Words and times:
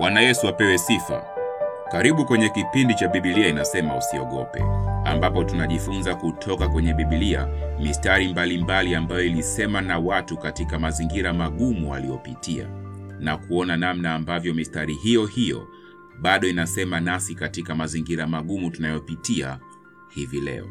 Bwana 0.00 0.20
Yesu 0.20 0.48
apewe 0.48 0.78
sifa. 0.78 1.24
Karibu 1.92 2.24
kwenye 2.26 2.48
kipindi 2.48 2.94
cha 2.94 3.08
Biblia 3.08 3.48
inasema 3.48 3.96
usiogope, 3.96 4.62
ambapo 5.04 5.44
tunajifunza 5.44 6.14
kutoka 6.14 6.68
kwenye 6.68 6.94
Biblia 6.94 7.48
mistari 7.80 8.28
mbalimbali 8.28 8.58
mbali 8.64 8.94
ambayo 8.94 9.24
ilisema 9.24 9.80
na 9.80 9.98
watu 9.98 10.36
katika 10.36 10.78
mazingira 10.78 11.32
magumu 11.32 11.90
waliopitia 11.90 12.68
na 13.18 13.36
kuona 13.36 13.76
namna 13.76 14.14
ambavyo 14.14 14.54
mistari 14.54 14.94
hiyo 14.94 15.26
hiyo 15.26 15.68
bado 16.20 16.48
inasema 16.48 17.00
nasi 17.00 17.34
katika 17.34 17.74
mazingira 17.74 18.26
magumu 18.26 18.70
tunayopitia 18.70 19.58
hivi 20.14 20.40
leo. 20.40 20.68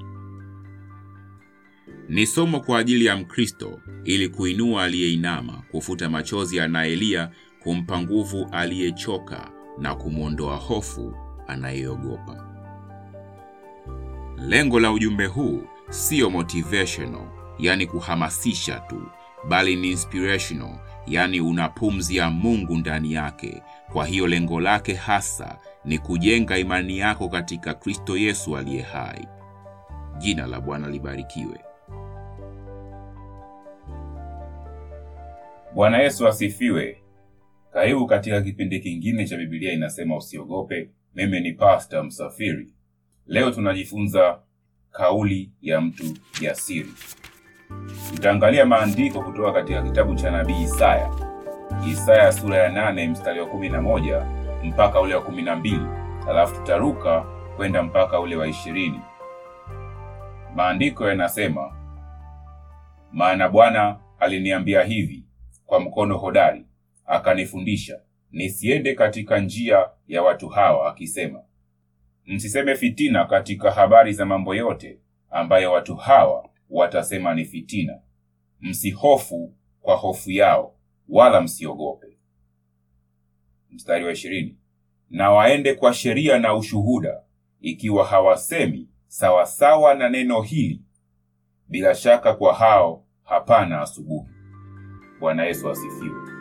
Ni 2.09 2.27
somo 2.27 2.59
kwa 2.59 2.79
ajili 2.79 3.05
ya 3.05 3.15
Mkristo 3.17 3.79
ili 4.03 4.29
kuinua 4.29 4.83
aliyeinama, 4.83 5.63
kufuta 5.71 6.09
machozi 6.09 6.59
anayelia, 6.59 7.29
kumpa 7.63 8.01
nguvu 8.01 8.47
aliyechoka 8.51 9.51
na 9.77 9.95
kumwondoa 9.95 10.55
hofu 10.55 11.13
anayeogopa. 11.47 12.45
Lengo 14.37 14.79
la 14.79 14.91
ujumbe 14.91 15.25
huu 15.25 15.63
siyo 15.89 16.29
motivational, 16.29 17.27
yani 17.59 17.85
kuhamasisha 17.87 18.79
tu, 18.79 19.01
bali 19.49 19.75
ni 19.75 19.91
inspirational, 19.91 20.75
yani 21.07 21.41
una 21.41 21.69
pumzi 21.69 22.15
ya 22.17 22.29
Mungu 22.29 22.75
ndani 22.77 23.13
yake. 23.13 23.63
Kwa 23.93 24.05
hiyo 24.05 24.27
lengo 24.27 24.59
lake 24.61 24.93
hasa 24.93 25.57
ni 25.85 25.97
kujenga 25.99 26.57
imani 26.57 26.97
yako 26.97 27.29
katika 27.29 27.73
Kristo 27.73 28.17
Yesu 28.17 28.57
aliye 28.57 28.81
hai. 28.81 29.27
Jina 30.17 30.47
la 30.47 30.61
Bwana 30.61 30.87
libarikiwe. 30.89 31.59
Bwana 35.75 35.97
Yesu 35.97 36.27
asifiwe. 36.27 37.03
Karibu 37.73 38.07
katika 38.07 38.41
kipindi 38.41 38.79
kingine 38.79 39.25
cha 39.25 39.37
Biblia 39.37 39.73
inasema 39.73 40.17
usiogope. 40.17 40.89
Mimi 41.15 41.39
ni 41.39 41.53
Pastor 41.53 42.03
Msafiri. 42.03 42.73
Leo 43.27 43.51
tunajifunza 43.51 44.39
kauli 44.91 45.51
ya 45.61 45.81
mtu 45.81 46.03
jasiri. 46.41 46.89
Tutaangalia 48.15 48.65
maandiko 48.65 49.21
kutoka 49.21 49.51
katika 49.53 49.83
kitabu 49.83 50.15
cha 50.15 50.31
nabii 50.31 50.63
Isaya, 50.63 51.11
Isaya 51.91 52.31
sura 52.31 52.57
ya 52.57 52.69
8 52.69 53.09
mstari 53.09 53.39
wa 53.39 53.45
kumi 53.47 53.69
na 53.69 53.81
moja 53.81 54.25
mpaka 54.63 55.01
ule 55.01 55.15
wa 55.15 55.21
kumi 55.21 55.41
na 55.41 55.55
mbili 55.55 55.85
halafu 56.25 56.55
tutaruka 56.55 57.21
kwenda 57.57 57.83
mpaka 57.83 58.19
ule 58.19 58.35
wa 58.35 58.47
ishirini. 58.47 58.99
Maandiko 60.55 61.07
yanasema, 61.09 61.73
maana 63.11 63.49
Bwana 63.49 63.99
aliniambia 64.19 64.83
hivi 64.83 65.23
kwa 65.65 65.79
mkono 65.79 66.17
hodari 66.17 66.65
akanifundisha 67.09 67.99
nisiende 68.31 68.95
katika 68.95 69.39
njia 69.39 69.89
ya 70.07 70.23
watu 70.23 70.47
hawa, 70.49 70.89
akisema, 70.91 71.43
msiseme 72.25 72.75
fitina 72.75 73.25
katika 73.25 73.71
habari 73.71 74.13
za 74.13 74.25
mambo 74.25 74.55
yote 74.55 74.99
ambayo 75.29 75.71
watu 75.71 75.95
hawa 75.95 76.49
watasema 76.69 77.33
ni 77.35 77.45
fitina. 77.45 77.99
Msihofu 78.61 79.53
kwa 79.81 79.95
hofu 79.95 80.31
yao, 80.31 80.75
wala 81.07 81.41
msiogope. 81.41 82.07
Mstari 83.71 84.05
wa 84.05 84.11
ishirini, 84.11 84.57
na 85.09 85.31
waende 85.31 85.73
kwa 85.73 85.93
sheria 85.93 86.39
na 86.39 86.55
ushuhuda, 86.55 87.21
ikiwa 87.61 88.05
hawasemi 88.05 88.89
sawasawa 89.07 89.93
na 89.95 90.09
neno 90.09 90.41
hili, 90.41 90.81
bila 91.67 91.95
shaka 91.95 92.33
kwa 92.33 92.53
hao 92.53 93.05
hapana 93.23 93.81
asubuhi. 93.81 94.29
Bwana 95.19 95.45
Yesu 95.45 95.69
asifiwe. 95.69 96.38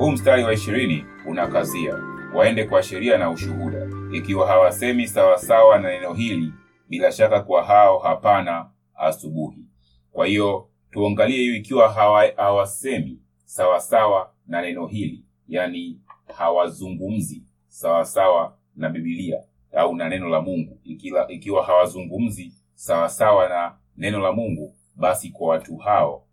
Huu 0.00 0.10
mstari 0.10 0.44
wa 0.44 0.52
ishirini 0.52 1.04
unakazia 1.26 1.94
waende 2.34 2.64
kwa 2.64 2.82
sheria 2.82 3.18
na 3.18 3.30
ushuhuda, 3.30 3.88
ikiwa 4.12 4.46
hawasemi 4.46 5.06
sawasawa 5.06 5.78
na 5.78 5.88
neno 5.90 6.14
hili, 6.14 6.52
bila 6.88 7.12
shaka 7.12 7.40
kwa 7.40 7.64
hao 7.64 7.98
hapana 7.98 8.70
asubuhi. 8.94 9.64
Kwa 10.12 10.26
hiyo 10.26 10.68
tuangalie 10.90 11.36
hiyo, 11.38 11.54
ikiwa 11.56 11.92
hawa, 11.92 12.32
hawasemi 12.36 13.18
sawasawa 13.44 14.32
na 14.46 14.62
neno 14.62 14.86
hili, 14.86 15.24
yani 15.48 16.00
hawazungumzi 16.36 17.42
sawasawa 17.68 18.56
na 18.76 18.88
Biblia 18.90 19.42
au 19.76 19.94
na 19.96 20.08
neno 20.08 20.28
la 20.28 20.40
Mungu. 20.40 20.80
Ikila, 20.84 21.28
ikiwa 21.28 21.64
hawazungumzi 21.66 22.52
sawasawa 22.74 23.48
na 23.48 23.74
neno 23.96 24.20
la 24.20 24.32
Mungu, 24.32 24.76
basi 24.96 25.30
kwa 25.30 25.48
watu 25.48 25.76
hao 25.76 26.26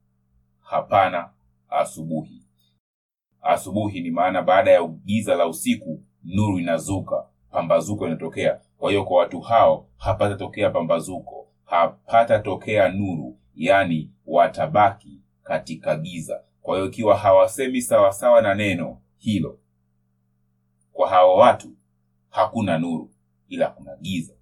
hapana 0.59 1.30
asubuhi. 1.69 2.37
Asubuhi 3.47 4.02
ni 4.02 4.12
maana 4.12 4.41
baada 4.41 4.72
ya 4.72 4.88
giza 4.88 5.35
la 5.35 5.47
usiku 5.47 6.03
nuru 6.24 6.59
inazuka, 6.59 7.25
pambazuko 7.52 8.08
inatokea. 8.08 8.62
Kwa 8.78 8.90
hiyo 8.90 9.03
kwa 9.06 9.18
watu 9.18 9.40
hao 9.41 9.88
hapatatokea 9.97 10.69
pambazuko, 10.69 11.47
hapatatokea 11.66 12.90
nuru, 12.90 13.38
yani 13.56 14.12
watabaki 14.25 15.22
katika 15.44 15.96
giza. 15.96 16.41
Kwa 16.62 16.75
hiyo 16.75 16.88
ikiwa 16.88 17.18
hawasemi 17.18 17.81
sawasawa 17.81 18.41
na 18.41 18.53
neno 18.56 19.02
hilo, 19.18 19.59
kwa 20.94 21.09
hao 21.09 21.36
watu 21.36 21.69
hakuna 22.30 22.78
nuru, 22.80 23.12
ila 23.47 23.68
kuna 23.69 23.96
giza. 23.97 24.34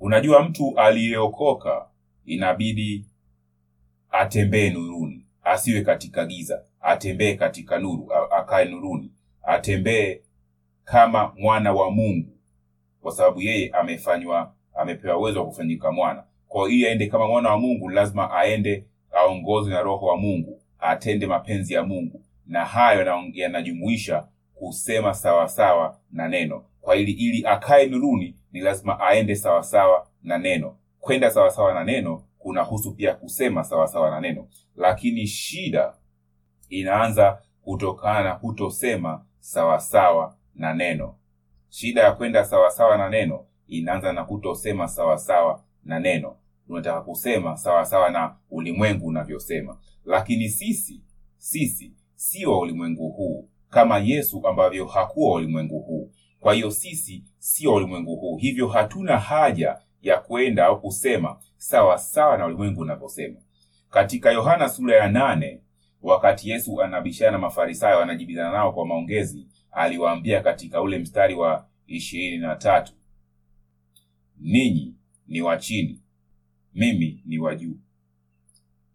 Unajua, 0.00 0.42
mtu 0.42 0.78
aliyeokoka 0.78 1.88
inabidi 2.24 3.06
atembee 4.10 4.70
nuruni, 4.70 5.26
asiwe 5.42 5.80
katika 5.82 6.26
giza, 6.26 6.64
atembee 6.84 7.34
katika 7.34 7.78
nuru, 7.78 8.08
akae 8.30 8.64
nuruni, 8.64 9.12
atembee 9.42 10.20
kama 10.84 11.32
mwana 11.38 11.72
wa 11.72 11.90
Mungu, 11.90 12.28
kwa 13.00 13.12
sababu 13.12 13.40
yeye 13.42 13.70
amefanywa, 13.70 14.52
amepewa 14.74 15.18
uwezo 15.18 15.40
wa 15.40 15.46
kufanyika 15.46 15.92
mwana. 15.92 16.24
Kwa 16.48 16.68
hiyo 16.68 16.88
aende 16.88 17.06
kama 17.06 17.26
mwana 17.28 17.50
wa 17.50 17.58
Mungu, 17.58 17.88
lazima 17.88 18.30
aende 18.30 18.84
aongozwe 19.12 19.72
na 19.74 19.82
Roho 19.82 20.06
wa 20.06 20.16
Mungu, 20.16 20.60
atende 20.78 21.26
mapenzi 21.26 21.74
ya 21.74 21.82
Mungu, 21.82 22.22
na 22.46 22.64
hayo 22.64 23.28
yanajumuisha 23.32 24.26
kusema 24.54 25.14
sawasawa 25.14 25.98
na 26.12 26.28
neno. 26.28 26.64
Kwa 26.80 26.96
ili 26.96 27.12
ili 27.12 27.46
akae 27.46 27.86
nuruni, 27.86 28.36
ni 28.52 28.60
lazima 28.60 29.00
aende 29.00 29.36
sawasawa 29.36 30.06
na 30.22 30.38
neno. 30.38 30.76
Kwenda 31.00 31.30
sawasawa 31.30 31.74
na 31.74 31.84
neno 31.84 32.22
kunahusu 32.38 32.92
pia 32.94 33.14
kusema 33.14 33.64
sawasawa 33.64 34.10
na 34.10 34.20
neno, 34.20 34.48
lakini 34.76 35.26
shida 35.26 35.94
inaanza 36.68 37.38
kutokana 37.62 38.22
na 38.24 38.34
kutosema 38.34 39.24
sawasawa 39.40 40.36
na 40.54 40.74
neno. 40.74 41.14
Shida 41.68 42.02
ya 42.02 42.12
kwenda 42.12 42.44
sawasawa 42.44 42.96
na 42.98 43.10
neno 43.10 43.44
inaanza 43.68 44.12
na 44.12 44.24
kutosema 44.24 44.88
sawasawa 44.88 45.62
na 45.84 46.00
neno. 46.00 46.36
Unataka 46.68 47.00
kusema 47.00 47.56
sawasawa 47.56 48.10
na 48.10 48.36
ulimwengu 48.50 49.06
unavyosema, 49.06 49.78
lakini 50.04 50.48
sisi 50.48 51.02
sisi 51.38 51.92
si 52.14 52.46
wa 52.46 52.58
ulimwengu 52.58 53.08
huu, 53.10 53.48
kama 53.70 53.98
Yesu 53.98 54.48
ambavyo 54.48 54.86
hakuwa 54.86 55.34
ulimwengu 55.36 55.80
huu. 55.80 56.10
Kwa 56.40 56.54
hiyo 56.54 56.70
sisi 56.70 57.24
si 57.38 57.66
wa 57.66 57.74
ulimwengu 57.74 58.16
huu, 58.16 58.36
hivyo 58.36 58.68
hatuna 58.68 59.18
haja 59.18 59.78
ya 60.02 60.18
kwenda 60.18 60.66
au 60.66 60.80
kusema 60.80 61.36
sawa 61.56 61.98
sawa 61.98 62.38
na 62.38 62.46
ulimwengu 62.46 62.80
unavyosema. 62.80 63.40
Katika 63.90 64.32
Yohana 64.32 64.68
sura 64.68 64.96
ya 64.96 65.08
nane, 65.08 65.60
wakati 66.04 66.50
Yesu 66.50 66.82
anabishana 66.82 67.30
na 67.30 67.38
Mafarisayo, 67.38 67.98
anajibizana 67.98 68.52
nao 68.52 68.72
kwa 68.72 68.86
maongezi, 68.86 69.48
aliwaambia 69.70 70.40
katika 70.42 70.82
ule 70.82 70.98
mstari 70.98 71.34
wa 71.34 71.68
ishirini 71.86 72.38
na 72.38 72.56
tatu 72.56 72.92
ninyi 74.40 74.94
ni 75.26 75.42
wa 75.42 75.56
chini, 75.56 76.00
mimi 76.74 77.22
ni 77.26 77.38
wa 77.38 77.54
juu. 77.56 77.76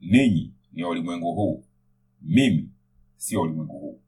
Ninyi 0.01 0.53
ni 0.73 0.83
wa 0.83 0.89
ulimwengu 0.89 1.33
huu, 1.33 1.63
mimi 2.21 2.69
sio 3.17 3.41
ulimwengu 3.41 3.79
huu. 3.79 4.01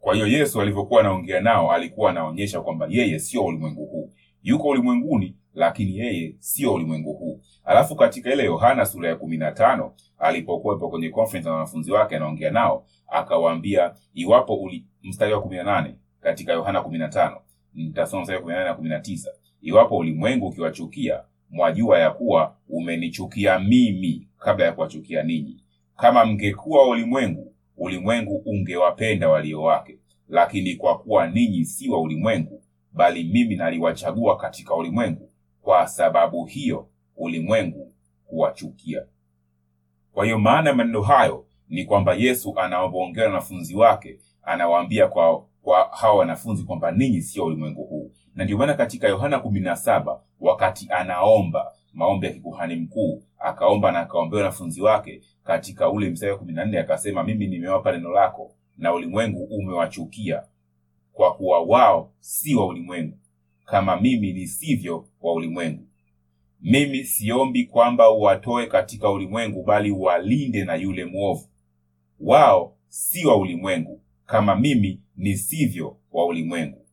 Kwa 0.00 0.14
hiyo 0.14 0.26
Yesu 0.26 0.60
alivyokuwa 0.60 1.00
anaongea 1.00 1.40
nao, 1.40 1.72
alikuwa 1.72 2.10
anaonyesha 2.10 2.60
kwamba 2.60 2.86
yeye 2.90 3.18
sio 3.18 3.44
ulimwengu 3.44 3.86
huu, 3.86 4.12
yuko 4.42 4.68
ulimwenguni 4.68 5.36
lakini 5.56 5.96
yeye 5.98 6.34
sio 6.38 6.74
ulimwengu 6.74 7.12
huu. 7.12 7.40
Alafu 7.64 7.96
katika 7.96 8.32
ile 8.32 8.44
Yohana 8.44 8.86
sura 8.86 9.08
ya 9.08 9.16
kumi 9.16 9.36
na 9.36 9.52
tano 9.52 9.92
alipokuwepo 10.18 10.88
kwenye 10.90 11.08
conference 11.10 11.48
na 11.48 11.54
wanafunzi 11.54 11.92
wake 11.92 12.16
anaongea 12.16 12.50
nao, 12.50 12.86
akawaambia 13.08 13.94
iwapo 14.14 14.54
uli, 14.54 14.86
mstari 15.02 15.32
wa 15.32 15.42
kumi 15.42 15.56
na 15.56 15.62
nane 15.62 15.94
katika 16.20 16.52
Yohana 16.52 16.82
kumi 16.82 16.98
na 16.98 17.08
tano 17.08 17.36
nitasoma 17.74 18.22
mstari 18.22 18.36
wa 18.36 18.42
kumi 18.42 18.52
na 18.54 18.58
nane 18.58 18.70
na 18.70 18.76
kumi 18.76 18.88
na 18.88 19.00
tisa 19.00 19.30
iwapo 19.62 19.96
ulimwengu 19.96 20.46
ukiwachukia, 20.46 21.20
mwajua 21.50 21.98
ya 21.98 22.10
kuwa 22.10 22.56
umenichukia 22.68 23.58
mimi 23.58 24.28
kabla 24.38 24.64
ya 24.66 24.72
kuwachukia 24.72 25.22
ninyi. 25.22 25.64
Kama 25.96 26.24
mngekuwa 26.24 26.88
ulimwengu, 26.88 27.54
ulimwengu 27.76 28.42
ungewapenda 28.46 29.28
walio 29.28 29.62
wake, 29.62 29.98
lakini 30.28 30.74
kwa 30.74 30.98
kuwa 30.98 31.26
ninyi 31.26 31.64
si 31.64 31.88
wa 31.88 32.00
ulimwengu, 32.00 32.62
bali 32.92 33.24
mimi 33.24 33.56
naliwachagua 33.56 34.36
katika 34.36 34.74
ulimwengu 34.74 35.25
kwa 35.66 35.86
sababu 35.86 36.44
hiyo 36.44 36.88
ulimwengu 37.16 37.92
huwachukia. 38.26 39.06
Kwa 40.12 40.24
hiyo 40.24 40.38
maana 40.38 40.72
maneno 40.72 41.02
hayo 41.02 41.46
ni 41.68 41.84
kwamba 41.84 42.14
yesu 42.14 42.60
anapoongea 42.60 43.22
na 43.24 43.28
wanafunzi 43.28 43.76
wake 43.76 44.18
anawaambia 44.42 45.08
kwa 45.08 45.44
kwa 45.62 45.88
hawa 45.92 46.14
wanafunzi 46.18 46.64
kwamba 46.64 46.90
ninyi 46.90 47.22
sio 47.22 47.44
ulimwengu 47.44 47.84
huu 47.84 48.12
na 48.34 48.44
ndio 48.44 48.58
maana 48.58 48.74
katika 48.74 49.08
yohana 49.08 49.38
kumi 49.38 49.60
na 49.60 49.76
saba 49.76 50.20
wakati 50.40 50.88
anaomba 50.90 51.72
maombi 51.92 52.26
ya 52.26 52.32
kikuhani 52.32 52.76
mkuu 52.76 53.22
akaomba 53.38 53.92
na 53.92 53.98
akaombea 54.00 54.38
wanafunzi 54.40 54.82
wake 54.82 55.22
katika 55.44 55.90
ule 55.90 56.10
mstari 56.10 56.32
wa 56.32 56.38
kumi 56.38 56.52
na 56.52 56.64
nne 56.64 56.78
akasema 56.78 57.24
mimi 57.24 57.46
nimewapa 57.46 57.92
neno 57.92 58.10
lako 58.10 58.52
na 58.78 58.94
ulimwengu 58.94 59.44
umewachukia 59.44 60.42
kwa 61.12 61.34
kuwa 61.34 61.62
wao 61.62 62.12
si 62.20 62.54
wa 62.54 62.66
ulimwengu 62.66 63.18
kama 63.66 64.00
mimi 64.00 64.32
nisivyo 64.32 65.08
wa 65.20 65.32
ulimwengu. 65.32 65.86
Mimi 66.60 67.04
siombi 67.04 67.64
kwamba 67.64 68.10
uwatoe 68.10 68.66
katika 68.66 69.10
ulimwengu 69.10 69.62
bali 69.62 69.90
uwalinde 69.90 70.64
na 70.64 70.74
yule 70.74 71.04
mwovu. 71.04 71.48
Wao 72.20 72.76
si 72.88 73.26
wa 73.26 73.36
ulimwengu 73.36 74.00
kama 74.26 74.56
mimi 74.56 75.00
nisivyo 75.16 75.96
wa 76.12 76.26
ulimwengu. 76.26 76.86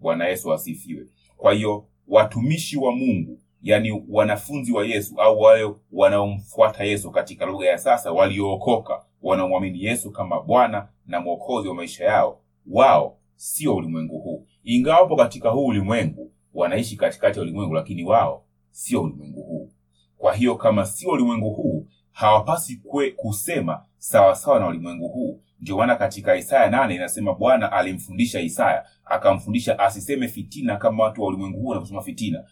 Bwana 0.00 0.26
yesu 0.28 0.52
asifiwe. 0.52 1.06
Kwa 1.36 1.52
hiyo 1.52 1.86
watumishi 2.08 2.76
wa 2.78 2.92
mungu 2.96 3.38
yani 3.62 4.02
wanafunzi 4.08 4.72
wa 4.72 4.86
yesu 4.86 5.20
au 5.20 5.40
wale 5.40 5.74
wanaomfuata 5.92 6.84
yesu 6.84 7.10
katika 7.10 7.46
lugha 7.46 7.66
ya 7.66 7.78
sasa 7.78 8.12
waliookoka 8.12 9.04
wanaomwamini 9.22 9.84
yesu 9.84 10.10
kama 10.10 10.40
bwana 10.42 10.88
na 11.06 11.20
mwokozi 11.20 11.68
wa 11.68 11.74
maisha 11.74 12.04
yao 12.04 12.40
wao 12.66 13.18
sio 13.36 13.76
ulimwengu 13.76 14.18
huu 14.18 14.46
ingawapo 14.64 15.16
katika 15.16 15.48
huu 15.50 15.66
ulimwengu 15.66 16.32
wanaishi 16.54 16.96
katikati 16.96 17.38
ya 17.38 17.42
ulimwengu 17.42 17.74
lakini 17.74 18.04
wao 18.04 18.44
sio 18.70 19.02
ulimwengu 19.02 19.42
huu. 19.42 19.70
Kwa 20.18 20.34
hiyo 20.34 20.54
kama 20.54 20.86
sio 20.86 21.10
ulimwengu 21.10 21.50
huu 21.50 21.86
hawapasi 22.12 22.76
kwe 22.76 23.10
kusema 23.10 23.84
sawasawa 23.98 24.60
na 24.60 24.66
ulimwengu 24.66 25.08
huu. 25.08 25.40
Ndio 25.60 25.76
maana 25.76 25.96
katika 25.96 26.36
isaya 26.36 26.70
nane 26.70 26.94
inasema 26.94 27.34
bwana 27.34 27.72
alimfundisha 27.72 28.40
isaya 28.40 28.84
akamfundisha 29.04 29.78
asiseme 29.78 30.28
fitina 30.28 30.76
kama 30.76 31.04
watu 31.04 31.22
wa 31.22 31.28
ulimwengu 31.28 31.58
huu 31.60 31.66
wanavyosema 31.68 32.02
fitina 32.02 32.44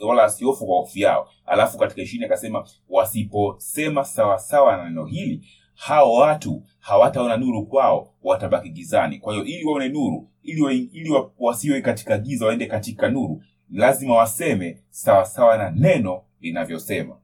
wala 0.00 0.24
asiofu 0.24 0.66
kwa 0.66 0.76
hofu 0.76 0.98
yao. 0.98 1.28
Alafu 1.46 1.78
katika 1.78 2.02
ishirini 2.02 2.24
akasema 2.24 2.64
wasiposema 2.88 4.04
sawasawa 4.04 4.76
na 4.76 4.84
neno 4.84 5.04
hili 5.04 5.46
hao 5.74 6.12
watu 6.12 6.62
hawataona 6.78 7.36
nuru 7.36 7.66
kwao 7.66 8.14
watabaki 8.22 8.70
gizani. 8.70 9.18
Kwa 9.18 9.32
hiyo 9.34 9.44
ili 9.44 9.64
waone 9.64 9.88
nuru 9.88 10.28
ili, 10.42 10.62
wa, 10.62 10.72
ili 10.72 11.10
wa, 11.10 11.30
wasiwe 11.38 11.80
katika 11.80 12.18
giza 12.18 12.46
waende 12.46 12.66
katika 12.66 13.08
nuru 13.08 13.42
lazima 13.70 14.14
waseme 14.16 14.82
sawasawa 14.90 15.58
na 15.58 15.70
neno 15.70 16.22
linavyosema. 16.40 17.16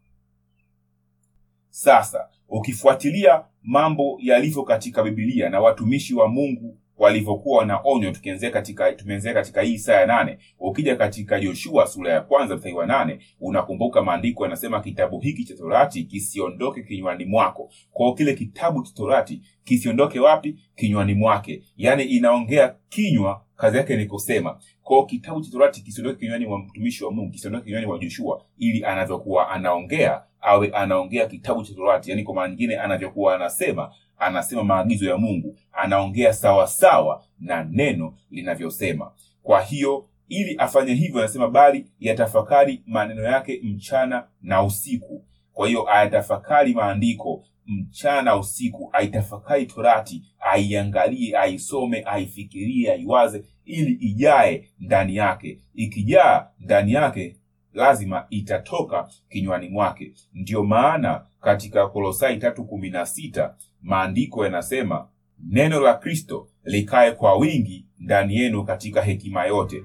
Sasa 1.71 2.29
ukifuatilia 2.49 3.45
mambo 3.63 4.19
yalivyo 4.23 4.63
katika 4.63 5.03
bibilia 5.03 5.49
na 5.49 5.61
watumishi 5.61 6.15
wa 6.15 6.29
mungu 6.29 6.79
walivyokuwa 7.01 7.59
wanaonywa 7.59 8.13
tukianzia 8.13 8.51
katika 8.51 8.93
tumeanzia 8.93 9.35
katika 9.35 9.63
hii 9.63 9.79
saa 9.79 9.95
ya 9.95 10.07
nane 10.07 10.39
ukija 10.59 10.97
katika 10.97 11.39
yoshua 11.39 11.87
sura 11.87 12.13
ya 12.13 12.21
kwanza 12.21 12.57
mstari 12.57 12.75
wa 12.75 12.87
nane 12.87 13.19
unakumbuka 13.41 14.03
maandiko 14.03 14.43
yanasema 14.45 14.81
kitabu 14.81 15.21
hiki 15.21 15.45
cha 15.45 15.57
torati 15.57 16.05
kisiondoke 16.05 16.83
kinywani 16.83 17.25
mwako. 17.25 17.71
Kwao 17.93 18.15
kile 18.15 18.35
kitabu 18.35 18.83
cha 18.83 18.93
torati 18.95 19.43
kisiondoke 19.65 20.21
wapi? 20.21 20.59
Kinywani 20.77 21.15
mwake. 21.15 21.63
Yaani 21.77 22.03
inaongea 22.05 22.75
kinywa 22.89 23.45
kazi 23.57 23.77
yake 23.77 23.97
ni 23.97 24.07
kusema. 24.07 24.59
Kwao 24.83 25.07
kitabu 25.07 25.41
cha 25.41 25.51
torati 25.51 25.83
kisiondoke 25.83 26.19
kinywani 26.19 26.47
mwa 26.47 26.59
mtumishi 26.59 27.05
wa 27.05 27.13
mungu 27.13 27.31
kisiondoke 27.31 27.65
kinywani 27.65 27.87
mwa 27.87 27.99
joshua 27.99 28.45
ili 28.59 28.85
anavyokuwa 28.85 29.51
anaongea 29.51 30.23
awe 30.41 30.69
anaongea 30.69 31.27
kitabu 31.27 31.63
cha 31.63 31.75
torati. 31.75 32.11
Yaani 32.11 32.23
kwa 32.23 32.35
maana 32.35 32.49
nyingine 32.49 32.77
anavyokuwa 32.79 33.35
anasema 33.35 33.93
anasema 34.21 34.65
maagizo 34.65 35.11
ya 35.11 35.17
mungu 35.17 35.57
anaongea 35.73 36.33
sawasawa 36.33 37.25
na 37.41 37.65
neno 37.65 38.15
linavyosema. 38.31 39.13
Kwa 39.43 39.61
hiyo 39.63 40.09
ili 40.29 40.57
afanye 40.57 40.95
hivyo 40.95 41.19
anasema 41.21 41.49
bali 41.49 41.87
yatafakari 42.01 42.83
maneno 42.87 43.23
yake 43.23 43.61
mchana 43.65 44.27
na 44.43 44.63
usiku. 44.63 45.25
Kwa 45.53 45.69
hiyo 45.69 45.91
ayatafakari 45.93 46.75
maandiko 46.75 47.45
mchana 47.67 48.23
na 48.23 48.37
usiku 48.37 48.91
aitafakari 48.93 49.67
torati 49.67 50.23
aiangalie 50.41 51.37
aisome 51.39 52.03
aifikirie 52.07 52.93
aiwaze 52.93 53.45
ili 53.65 53.93
ijae 53.93 54.69
ndani 54.81 55.17
yake. 55.17 55.61
Ikijaa 55.75 56.47
ndani 56.61 56.93
yake 56.93 57.37
lazima 57.73 58.27
itatoka 58.31 59.09
kinywani 59.29 59.69
mwake. 59.69 60.13
Ndiyo 60.35 60.65
maana 60.65 61.27
katika 61.41 61.89
kolosai 61.89 62.37
tatu 62.37 62.65
kumi 62.65 62.91
na 62.91 63.07
sita 63.07 63.55
maandiko 63.83 64.45
yanasema 64.45 65.07
neno 65.49 65.81
la 65.81 65.95
kristo 65.95 66.49
likae 66.65 67.13
kwa 67.13 67.37
wingi 67.37 67.87
ndani 67.99 68.37
yenu 68.37 68.65
katika 68.65 69.03
hekima 69.03 69.45
yote. 69.45 69.83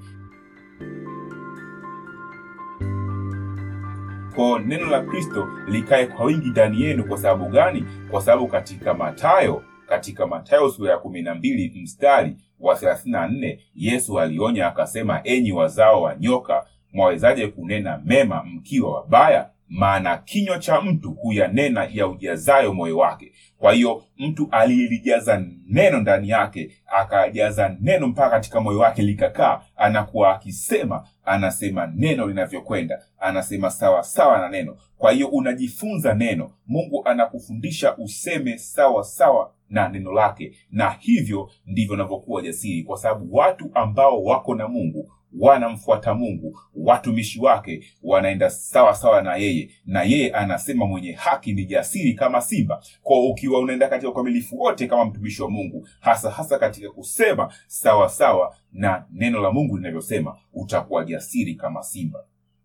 Ko 4.36 4.60
neno 4.60 4.86
la 4.86 5.02
kristo 5.04 5.48
likae 5.68 6.06
kwa 6.08 6.26
wingi 6.26 6.50
ndani 6.50 6.82
yenu 6.82 7.04
kwa 7.04 7.18
sababu 7.18 7.50
gani? 7.50 7.86
Kwa 8.12 8.22
sababu 8.22 8.48
katika 8.48 8.94
matayo 8.94 9.64
katika 9.88 10.28
matayo 10.28 10.70
sura 10.70 10.92
ya 10.92 10.98
kumi 10.98 11.22
na 11.22 11.36
mbili 11.36 11.82
mstari 11.82 12.36
wa 12.60 12.76
thelathini 12.76 13.12
na 13.12 13.28
nne 13.28 13.60
yesu 13.76 14.20
alionya 14.20 14.68
akasema 14.68 15.22
enyi 15.24 15.52
wazao 15.52 16.02
wa 16.02 16.16
nyoka 16.16 16.66
mwawezaje 16.94 17.48
kunena 17.48 18.02
mema 18.06 18.44
mkiwa 18.44 18.94
wabaya 18.94 19.50
maana 19.70 20.18
kinywa 20.18 20.60
cha 20.60 20.82
mtu 20.82 21.12
huyanena 21.12 21.88
ya 21.92 22.08
ujazayo 22.08 22.74
moyo 22.74 22.98
wake. 22.98 23.32
Kwa 23.58 23.74
hiyo 23.74 24.04
mtu 24.18 24.48
aliyelijaza 24.52 25.46
neno 25.68 26.00
ndani 26.00 26.30
yake 26.30 26.72
akajaza 26.86 27.78
neno 27.82 28.08
mpaka 28.08 28.30
katika 28.30 28.62
moyo 28.62 28.80
wake 28.80 29.02
likakaa 29.02 29.62
anakuwa 29.76 30.36
akisema 30.36 31.08
anasema 31.26 31.88
neno 31.96 32.28
linavyokwenda 32.28 33.00
anasema 33.20 33.70
sawa 33.70 34.04
sawa 34.04 34.38
na 34.38 34.50
neno. 34.50 34.78
Kwa 34.98 35.12
hiyo 35.12 35.28
unajifunza 35.28 36.14
neno. 36.14 36.52
Mungu 36.68 37.02
anakufundisha 37.08 37.98
useme 37.98 38.58
sawa 38.58 39.04
sawa 39.04 39.52
na 39.70 39.90
neno 39.90 40.12
lake. 40.12 40.56
Na 40.72 40.90
hivyo 41.00 41.50
ndivyo 41.66 41.94
unavyokuwa 41.94 42.42
jasiri. 42.42 42.84
Kwa 42.84 42.98
sababu 42.98 43.36
watu 43.36 43.72
ambao 43.74 44.24
wako 44.24 44.56
na 44.56 44.68
mungu 44.68 45.12
wanamfuata 45.40 46.14
mungu 46.14 46.60
watumishi 46.76 47.40
wake 47.42 47.86
wanaenda 48.04 48.50
sawa 48.50 48.96
sawa 48.96 49.22
na 49.22 49.36
yeye 49.36 49.70
na 49.86 50.04
yeye 50.04 50.32
anasema 50.32 50.86
mwenye 50.86 51.12
haki 51.12 51.54
ni 51.54 51.66
jasiri 51.66 52.14
kama 52.14 52.42
simba. 52.42 52.84
Kwa 53.02 53.30
ukiwa 53.30 53.60
unaenda 53.60 53.88
katika 53.88 54.10
ukamilifu 54.12 54.60
wote 54.60 54.88
kama 54.88 55.06
mtumishi 55.06 55.42
wa 55.42 55.50
mungu 55.50 55.88
hasa 56.00 56.32
hasa 56.32 56.60
katika 56.60 56.90
kusema 56.92 57.54
sawa 57.68 58.10
sawa 58.10 58.56
na 58.72 59.06
neno 59.12 59.40
la 59.42 59.52
mungu 59.52 59.78
linavyosema 59.78 60.38
utakuwa 60.54 61.06
jasiri 61.06 61.56
kama 61.56 61.84
simba. 61.84 62.20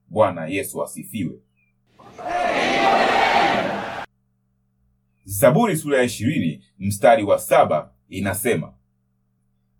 Bwana 0.08 0.46
yesu 0.46 0.82
asifiwe. 0.82 1.34
Zaburi 5.24 5.76
sura 5.76 5.98
ya 5.98 6.04
ishirini 6.04 6.64
mstari 6.78 7.24
wa 7.24 7.38
saba 7.38 7.92
inasema 8.08 8.74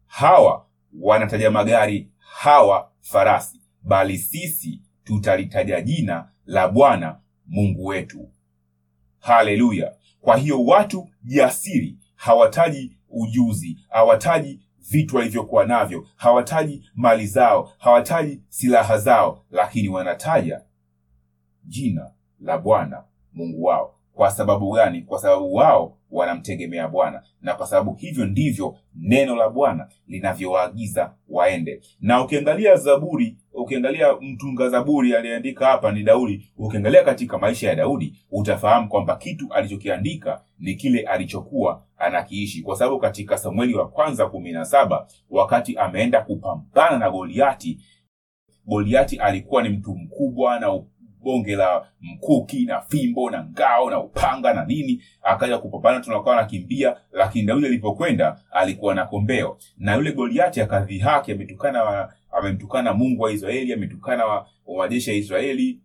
hawa 0.07 0.67
wanataja 1.01 1.51
magari 1.51 2.10
hawa 2.33 2.91
farasi 3.01 3.61
bali 3.83 4.19
sisi 4.19 4.83
tutalitaja 5.05 5.81
jina 5.81 6.31
la 6.47 6.69
bwana 6.69 7.21
mungu 7.47 7.85
wetu. 7.87 8.31
Haleluya! 9.19 9.95
Kwa 10.21 10.37
hiyo 10.37 10.65
watu 10.65 11.09
jasiri 11.23 11.99
hawataji 12.15 12.97
ujuzi 13.09 13.79
hawataji 13.89 14.61
vitu 14.91 15.17
walivyokuwa 15.17 15.67
navyo 15.67 16.07
hawataji 16.17 16.91
mali 16.95 17.27
zao 17.27 17.73
hawataji 17.79 18.41
silaha 18.49 18.99
zao 18.99 19.45
lakini 19.51 19.89
wanataja 19.89 20.63
jina 21.65 22.11
la 22.41 22.59
bwana 22.59 23.05
mungu 23.33 23.65
wao 23.65 24.00
kwa 24.21 24.31
sababu 24.31 24.73
gani? 24.73 25.03
Kwa 25.03 25.19
sababu 25.19 25.55
wao 25.55 25.97
wanamtegemea 26.11 26.89
bwana. 26.89 27.23
Na 27.43 27.55
kwa 27.55 27.67
sababu 27.67 27.95
hivyo 27.95 28.27
ndivyo 28.27 28.77
neno 28.95 29.37
la 29.37 29.49
bwana 29.49 29.89
linavyowaagiza 30.07 31.15
waende. 31.29 31.81
Na 32.01 32.25
ukiangalia 32.25 32.77
zaburi 32.77 33.37
ukiangalia 33.53 34.15
mtunga 34.21 34.69
zaburi 34.69 35.15
aliyeandika 35.15 35.67
hapa 35.67 35.93
ni 35.93 36.03
daudi. 36.03 36.53
Ukiangalia 36.57 37.05
katika 37.05 37.39
maisha 37.39 37.69
ya 37.69 37.75
daudi 37.75 38.19
utafahamu 38.31 38.89
kwamba 38.89 39.17
kitu 39.17 39.53
alichokiandika 39.53 40.43
ni 40.59 40.75
kile 40.75 41.01
alichokuwa 41.01 41.83
anakiishi. 41.97 42.63
Kwa 42.63 42.77
sababu 42.77 42.99
katika 42.99 43.39
samueli 43.39 43.75
wa 43.75 43.89
kwanza 43.89 44.27
kumi 44.27 44.53
na 44.53 44.65
saba 44.65 45.07
wakati 45.31 45.77
ameenda 45.77 46.23
kupambana 46.23 46.99
na 46.99 47.11
goliati 47.11 47.79
goliati 48.67 49.17
alikuwa 49.17 49.63
ni 49.63 49.69
mtu 49.69 49.95
mkubwa 49.95 50.61
na 50.61 50.83
bonge 51.23 51.57
la 51.57 51.87
mkuki 52.01 52.65
na 52.65 52.81
fimbo 52.81 53.31
na 53.31 53.45
ngao 53.45 53.91
na 53.91 54.01
upanga 54.01 54.55
na 54.55 54.65
nini. 54.65 55.03
Akaja 55.23 55.59
kupambana 55.59 56.01
tunakuwa 56.01 56.39
anakimbia 56.39 56.97
lakini 57.13 57.47
daudi 57.47 57.67
alipokwenda 57.67 58.41
alikuwa 58.51 58.95
na 58.95 59.07
kombeo. 59.07 59.59
Na 59.79 59.95
yule 59.95 60.13
goliati 60.13 60.61
akadhihaki 60.61 61.33
ametukana 61.33 62.09
amemtukana 62.33 62.93
mungu 62.93 63.23
wa 63.23 63.33
israeli 63.33 63.73
ametukana 63.73 64.27
wa, 64.27 64.47
wa 64.67 64.79
majeshi 64.79 65.11
ya 65.11 65.17
israeli 65.17 65.81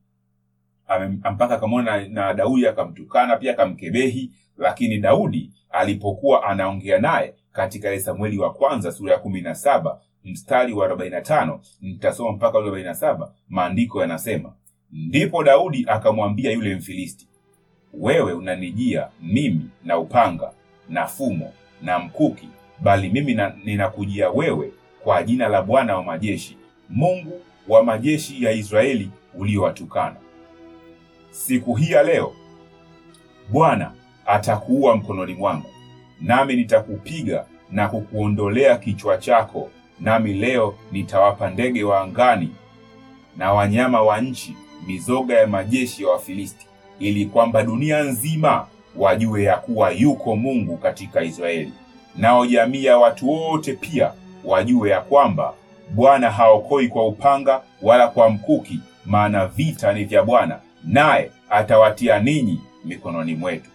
mpaka 1.32 1.56
akamwona 1.56 1.98
na, 1.98 2.08
na 2.08 2.34
daudi 2.34 2.68
akamtukana 2.68 3.38
pia 3.38 3.52
akamkebehi. 3.52 4.32
Lakini 4.58 4.98
daudi 4.98 5.54
alipokuwa 5.70 6.44
anaongea 6.44 7.00
naye 7.00 7.34
katika 7.52 7.88
ile 7.88 8.00
samueli 8.00 8.38
wa 8.38 8.54
kwanza 8.54 8.92
sura 8.92 9.14
ya 9.14 9.20
kumi 9.20 9.42
na 9.42 9.56
saba 9.56 10.02
mstari 10.24 10.74
wa 10.74 10.88
45 10.88 11.60
nitasoma 11.82 12.32
mpaka 12.32 12.58
ule 12.60 12.84
47 12.84 13.30
maandiko 13.50 14.02
yanasema 14.02 14.54
ndipo 14.92 15.44
daudi 15.44 15.86
akamwambia 15.88 16.52
yule 16.52 16.76
mfilisti 16.76 17.28
wewe 17.94 18.34
unanijia 18.34 19.08
mimi 19.22 19.70
na 19.84 19.98
upanga 20.00 20.52
na 20.90 21.08
fumo 21.08 21.54
na 21.82 22.00
mkuki 22.00 22.50
bali 22.80 23.10
mimi 23.10 23.34
na, 23.34 23.54
ninakujia 23.64 24.30
wewe 24.30 24.72
kwa 25.04 25.24
jina 25.24 25.48
la 25.48 25.62
bwana 25.62 25.96
wa 25.96 26.04
majeshi 26.04 26.58
mungu 26.90 27.42
wa 27.68 27.84
majeshi 27.84 28.44
ya 28.44 28.52
israeli 28.52 29.10
uliowatukana. 29.34 30.16
Siku 31.32 31.76
hii 31.76 31.92
ya 31.92 32.04
leo 32.04 32.34
bwana 33.52 33.92
atakuua 34.26 34.96
mkononi 34.96 35.34
mwangu 35.34 35.70
nami 36.22 36.56
nitakupiga 36.56 37.46
na 37.72 37.88
kukuondolea 37.88 38.78
kichwa 38.78 39.18
chako 39.18 39.70
nami 40.00 40.34
leo 40.34 40.76
nitawapa 40.92 41.50
ndege 41.50 41.84
wa 41.84 42.02
angani 42.02 42.56
na 43.38 43.54
wanyama 43.54 44.02
wa 44.02 44.22
nchi 44.22 44.56
mizoga 44.88 45.40
ya 45.40 45.48
majeshi 45.48 46.04
ya 46.04 46.10
wafilisti 46.10 46.68
ili 47.00 47.26
kwamba 47.26 47.64
dunia 47.64 48.04
nzima 48.04 48.68
wajue 48.96 49.44
ya 49.44 49.58
kuwa 49.58 49.92
yuko 49.92 50.36
mungu 50.36 50.78
katika 50.78 51.24
israeli. 51.24 51.74
Nao 52.18 52.46
jamii 52.46 52.84
ya 52.84 52.98
watu 52.98 53.30
wote 53.30 53.74
pia 53.74 54.12
wajue 54.44 54.90
ya 54.90 55.02
kwamba 55.02 55.54
bwana 55.90 56.32
haokoi 56.32 56.88
kwa 56.88 57.08
upanga 57.08 57.62
wala 57.82 58.08
kwa 58.08 58.30
mkuki 58.30 58.80
maana 59.06 59.48
vita 59.48 59.94
ni 59.94 60.04
vya 60.04 60.24
bwana 60.24 60.60
naye 60.84 61.32
atawatia 61.50 62.20
ninyi 62.20 62.62
mikononi 62.86 63.36
mwetu. 63.36 63.70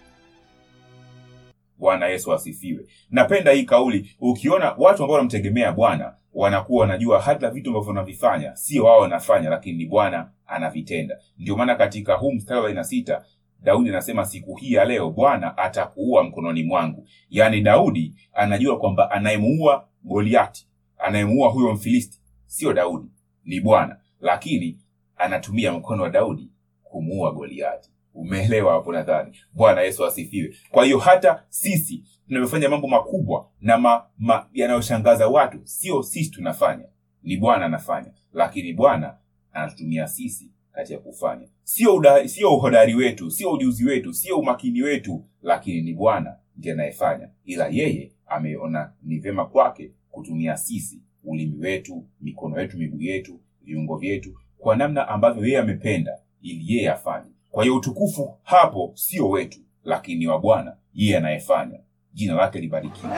Bwana 1.79 2.07
yesu 2.07 2.33
asifiwe. 2.33 2.79
Napenda 3.11 3.51
hii 3.51 3.63
kauli. 3.63 4.15
Ukiona 4.21 4.73
watu 4.77 5.03
ambao 5.03 5.15
wanamtegemea 5.15 5.71
bwana 5.71 6.13
wanakuwa 6.33 6.81
wanajua 6.81 7.21
hata 7.21 7.49
vitu 7.49 7.69
ambavyo 7.69 7.89
wanavifanya 7.89 8.55
sio 8.55 8.85
wao 8.85 8.99
wanafanya 8.99 9.49
lakini 9.49 9.77
ni 9.77 9.85
bwana 9.85 10.31
anavitenda. 10.47 11.17
Ndio 11.37 11.57
maana 11.57 11.75
katika 11.75 12.13
huu 12.15 12.31
mstari 12.31 12.77
wa 12.77 12.83
sita 12.83 13.23
daudi 13.61 13.89
anasema 13.89 14.25
siku 14.25 14.55
hii 14.55 14.73
ya 14.73 14.85
leo 14.85 15.09
bwana 15.11 15.57
atakuua 15.57 16.23
mkononi 16.23 16.63
mwangu. 16.63 17.07
Yaani 17.29 17.61
daudi 17.61 18.15
anajua 18.33 18.79
kwamba 18.79 19.11
anayemuua 19.11 19.87
goliati 20.03 20.67
anayemuua 20.97 21.49
huyo 21.49 21.73
mfilisti 21.73 22.21
sio 22.45 22.73
daudi 22.73 23.07
ni 23.45 23.61
bwana. 23.61 23.97
Lakini 24.19 24.79
anatumia 25.17 25.71
mkono 25.73 26.03
wa 26.03 26.09
daudi 26.09 26.51
kumuua 26.83 27.31
goliati 27.31 27.89
umeelewa 28.13 28.73
hapo 28.73 28.93
nadhani. 28.93 29.37
Bwana 29.53 29.81
yesu 29.81 30.05
asifiwe. 30.05 30.55
Kwa 30.71 30.85
hiyo 30.85 30.97
hata 30.99 31.43
sisi 31.49 32.03
tunavyofanya 32.27 32.69
mambo 32.69 32.87
makubwa 32.87 33.49
na 33.61 33.77
ma, 33.77 34.03
ma, 34.17 34.47
yanayoshangaza 34.53 35.27
watu 35.27 35.59
sio 35.63 36.03
sisi 36.03 36.31
tunafanya. 36.31 36.85
Ni 37.23 37.37
bwana 37.37 37.65
anafanya. 37.65 38.11
Lakini 38.33 38.73
bwana 38.73 39.17
anatutumia 39.53 40.07
sisi 40.07 40.51
katika 40.71 40.99
kufanya. 40.99 41.47
Sio 41.63 42.03
sio 42.25 42.55
uhodari 42.55 42.95
wetu 42.95 43.31
sio 43.31 43.51
ujuzi 43.51 43.85
wetu 43.85 44.13
sio 44.13 44.37
umakini 44.39 44.81
wetu 44.81 45.25
lakini 45.41 45.81
ni 45.81 45.93
bwana 45.93 46.35
ndiye 46.57 46.73
anayefanya. 46.73 47.29
Ila 47.45 47.67
yeye 47.67 48.11
ameona 48.25 48.93
ni 49.03 49.19
vyema 49.19 49.45
kwake 49.45 49.91
kutumia 50.11 50.57
sisi 50.57 51.01
ulimi 51.23 51.57
wetu 51.59 52.05
mikono 52.21 52.61
yetu 52.61 52.77
miguu 52.77 53.01
yetu 53.01 53.39
viungo 53.61 53.97
vyetu 53.97 54.33
kwa 54.57 54.75
namna 54.75 55.07
ambavyo 55.07 55.45
yeye 55.45 55.59
amependa 55.59 56.11
ili 56.41 56.73
yeye 56.75 56.89
afanye 56.91 57.30
kwa 57.51 57.63
hiyo 57.63 57.75
utukufu 57.75 58.37
hapo 58.43 58.91
sio 58.95 59.29
wetu 59.29 59.59
lakini 59.83 60.27
wa 60.27 60.39
bwana 60.39 60.75
yeye 60.93 61.17
anayefanya. 61.17 61.79
Jina 62.13 62.33
lake 62.33 62.59
libarikiwe. 62.59 63.11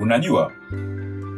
Unajua 0.00 0.52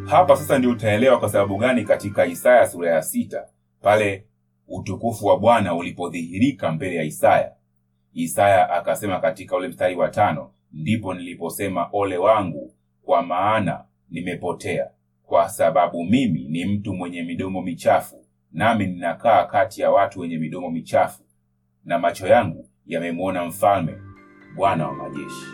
hapa 0.06 0.36
sasa 0.36 0.58
ndio 0.58 0.70
utaelewa 0.70 1.18
kwa 1.18 1.28
sababu 1.28 1.56
gani 1.56 1.84
katika 1.84 2.26
isaya 2.26 2.68
sura 2.68 2.90
ya 2.90 3.02
sita 3.02 3.46
pale 3.82 4.26
utukufu 4.68 5.26
wa 5.26 5.38
bwana 5.38 5.74
ulipodhihirika 5.74 6.72
mbele 6.72 6.96
ya 6.96 7.02
isaya. 7.02 7.52
Isaya 8.14 8.70
akasema 8.70 9.20
katika 9.20 9.56
ule 9.56 9.68
mstari 9.68 9.96
wa 9.96 10.08
tano 10.08 10.50
ndipo 10.72 11.14
niliposema 11.14 11.88
ole 11.92 12.16
wangu 12.16 12.74
kwa 13.02 13.22
maana 13.22 13.84
nimepotea 14.10 14.90
kwa 15.28 15.48
sababu 15.48 16.04
mimi 16.04 16.44
ni 16.48 16.64
mtu 16.64 16.94
mwenye 16.94 17.22
midomo 17.22 17.62
michafu 17.62 18.24
nami 18.52 18.86
ninakaa 18.86 19.44
kati 19.44 19.80
ya 19.80 19.90
watu 19.90 20.20
wenye 20.20 20.38
midomo 20.38 20.70
michafu 20.70 21.22
na 21.84 21.98
macho 21.98 22.26
yangu 22.26 22.68
yamemwona 22.86 23.44
mfalme 23.44 23.98
bwana 24.56 24.86
wa 24.88 24.94
majeshi. 24.94 25.46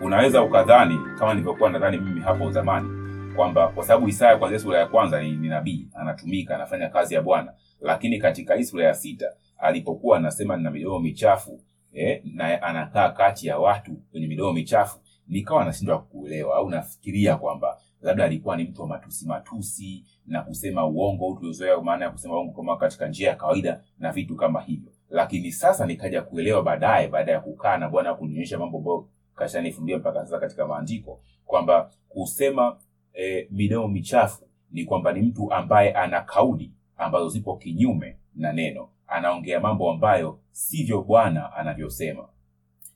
Unaweza 0.00 0.42
ukadhani 0.42 0.98
kama 1.18 1.34
nilivyokuwa 1.34 1.70
nadhani 1.70 1.98
mimi 1.98 2.20
hapo 2.20 2.50
zamani 2.50 2.88
kwamba 3.36 3.68
kwa 3.68 3.84
sababu 3.84 4.08
isaya 4.08 4.36
kwanzia 4.36 4.58
sura 4.58 4.78
ya 4.78 4.86
kwanza 4.86 5.22
ni, 5.22 5.30
ni 5.36 5.48
nabii 5.48 5.88
anatumika 5.94 6.54
anafanya 6.54 6.88
kazi 6.88 7.14
ya 7.14 7.22
bwana 7.22 7.52
lakini 7.80 8.18
katika 8.18 8.54
hii 8.54 8.64
sura 8.64 8.84
ya 8.86 8.94
sita 8.94 9.26
alipokuwa 9.58 10.16
anasema 10.18 10.56
nina 10.56 10.70
midomo 10.70 10.98
michafu 11.00 11.60
eh, 11.92 12.22
na 12.24 12.62
anakaa 12.62 13.08
kati 13.08 13.46
ya 13.46 13.58
watu 13.58 14.02
wenye 14.14 14.26
midomo 14.26 14.52
michafu 14.52 15.00
nikawa 15.28 15.64
nashindwa 15.64 15.98
kuelewa 16.02 16.56
au 16.56 16.70
nafikiria 16.70 17.36
kwamba 17.36 17.78
labda 18.02 18.24
alikuwa 18.24 18.56
ni 18.56 18.64
mtu 18.64 18.80
wa 18.82 18.88
matusi 18.88 19.26
matusi 19.26 20.04
na 20.26 20.42
kusema 20.42 20.86
uongo 20.86 21.34
tuliozoea 21.36 21.80
maana 21.80 22.04
ya 22.04 22.10
kusema 22.10 22.34
uongo 22.34 22.52
kama 22.52 22.76
katika 22.76 23.08
njia 23.08 23.28
ya 23.28 23.36
kawaida 23.36 23.80
na 23.98 24.12
vitu 24.12 24.36
kama 24.36 24.60
hivyo. 24.60 24.92
Lakini 25.10 25.52
sasa 25.52 25.86
nikaja 25.86 26.22
kuelewa 26.22 26.62
baadaye 26.62 27.08
baada 27.08 27.32
ya 27.32 27.40
kukaa 27.40 27.76
na 27.76 27.88
bwana 27.88 28.14
kunionyesha 28.14 28.58
mambo 28.58 28.78
ambayo 28.78 29.08
kashanifundia 29.34 29.98
mpaka 29.98 30.20
sasa 30.24 30.38
katika 30.38 30.66
maandiko 30.66 31.20
kwamba 31.44 31.90
kusema 32.08 32.76
e, 33.14 33.48
midomo 33.50 33.88
michafu 33.88 34.48
ni 34.70 34.84
kwamba 34.84 35.12
ni 35.12 35.22
mtu 35.22 35.52
ambaye 35.52 35.92
ana 35.92 36.20
kauli 36.20 36.72
ambazo 36.96 37.28
zipo 37.28 37.56
kinyume 37.56 38.16
na 38.34 38.52
neno. 38.52 38.88
Anaongea 39.06 39.60
mambo 39.60 39.90
ambayo 39.90 40.38
sivyo 40.50 41.02
bwana 41.02 41.52
anavyosema. 41.52 42.28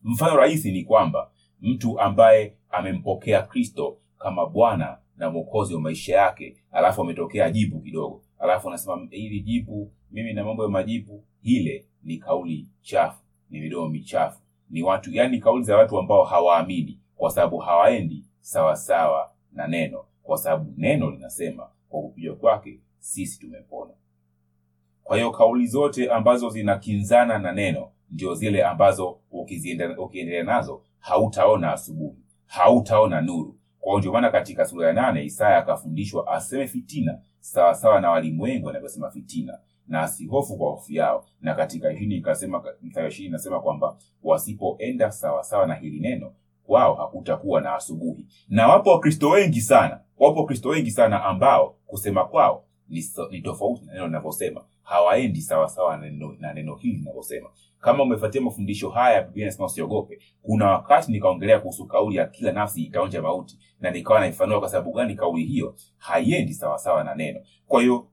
Mfano 0.02 0.36
rahisi 0.36 0.72
ni 0.72 0.84
kwamba 0.84 1.30
mtu 1.60 2.00
ambaye 2.00 2.56
amempokea 2.70 3.42
kristo 3.42 3.98
kama 4.18 4.46
bwana 4.46 4.98
na 5.16 5.30
mwokozi 5.30 5.74
wa 5.74 5.80
maisha 5.80 6.16
yake. 6.16 6.56
Alafu 6.72 7.00
ametokea 7.02 7.50
jibu 7.50 7.80
kidogo. 7.80 8.22
Alafu 8.38 8.68
anasema 8.68 9.06
hili 9.10 9.40
jibu 9.40 9.92
mimi 10.10 10.32
na 10.32 10.44
mambo 10.44 10.62
ya 10.62 10.68
majibu 10.68 11.24
ile 11.42 11.86
ni 12.02 12.16
kauli 12.18 12.68
chafu 12.82 13.22
ni 13.50 13.60
midomo 13.60 13.88
michafu. 13.88 14.40
Ni 14.70 14.82
watu 14.82 15.10
yani 15.12 15.38
kauli 15.38 15.64
za 15.64 15.76
watu 15.76 15.98
ambao 15.98 16.24
hawaamini 16.24 17.00
kwa 17.16 17.30
sababu 17.30 17.58
hawaendi 17.58 18.24
sawasawa 18.40 19.32
na 19.52 19.66
neno. 19.66 20.04
Kwa 20.22 20.38
sababu 20.38 20.74
neno 20.76 21.10
linasema 21.10 21.68
kwa 21.88 22.02
kupiga 22.02 22.32
kwake 22.34 22.80
sisi 22.98 23.40
tumepona. 23.40 23.92
Kwa 25.04 25.16
hiyo 25.16 25.30
kauli 25.30 25.66
zote 25.66 26.10
ambazo 26.10 26.48
zinakinzana 26.50 27.38
na 27.38 27.52
neno 27.52 27.90
ndio 28.10 28.34
zile 28.34 28.64
ambazo 28.64 29.18
ukiendelea 29.98 30.42
nazo 30.44 30.82
hautaona 30.98 31.72
asubuhi 31.72 32.16
hautaona 32.46 33.20
nuru. 33.20 33.58
Kwa 33.80 33.90
hiyo 33.92 33.98
ndio 33.98 34.12
maana 34.12 34.30
katika 34.30 34.64
sura 34.64 34.86
ya 34.86 34.92
nane 34.92 35.24
isaya 35.24 35.58
akafundishwa 35.58 36.26
aseme 36.32 36.66
fitina 36.66 37.18
sawasawa 37.40 38.00
na 38.00 38.10
walimu 38.10 38.42
wengi 38.42 38.66
wanavyosema 38.66 39.10
fitina 39.10 39.58
na 39.88 40.02
asihofu 40.02 40.56
kwa 40.56 40.70
hofu 40.70 40.92
yao. 40.92 41.24
Na 41.40 41.54
katika 41.54 41.90
ishirini 41.90 42.14
ikasema 42.16 42.62
mstari 42.82 43.16
inasema 43.24 43.60
kwamba 43.60 43.96
wasipoenda 44.22 45.10
sawasawa 45.10 45.66
na 45.66 45.74
hili 45.74 46.00
neno 46.00 46.32
kwao 46.66 46.94
hakutakuwa 46.94 47.60
na 47.60 47.74
asubuhi. 47.74 48.26
Na 48.48 48.68
wapo 48.68 48.90
wakristo 48.90 49.30
wengi 49.30 49.60
sana 49.60 50.00
wapo 50.18 50.40
wakristo 50.40 50.68
wengi 50.68 50.90
sana 50.90 51.24
ambao 51.24 51.76
kusema 51.86 52.24
kwao 52.24 52.64
ni 53.30 53.40
tofauti 53.42 53.84
na 53.86 53.92
neno 53.92 54.06
linavyosema 54.06 54.64
hawaendi 54.86 55.40
sawasawa 55.40 55.96
na 56.40 56.52
neno, 56.54 56.74
hili 56.76 56.96
linavyosema. 56.96 57.50
Kama 57.80 58.02
umefuatia 58.02 58.40
mafundisho 58.40 58.90
haya 58.90 59.22
biblia 59.22 59.54
usiogope. 59.58 60.18
Kuna 60.42 60.70
wakati 60.70 61.12
nikaongelea 61.12 61.58
kuhusu 61.60 61.86
kauli 61.86 62.16
ya 62.16 62.26
kila 62.26 62.52
nafsi 62.52 62.82
itaonja 62.82 63.22
mauti 63.22 63.58
na 63.80 63.90
nikawa 63.90 64.20
naifanua 64.20 64.60
kwa 64.60 64.68
sababu 64.68 64.92
gani 64.92 65.14
kauli 65.14 65.44
hiyo 65.44 65.74
haiendi 65.96 66.54
sawasawa 66.54 67.04
na 67.04 67.14
neno. 67.14 67.40
Kwa 67.66 67.80
hiyo 67.82 68.08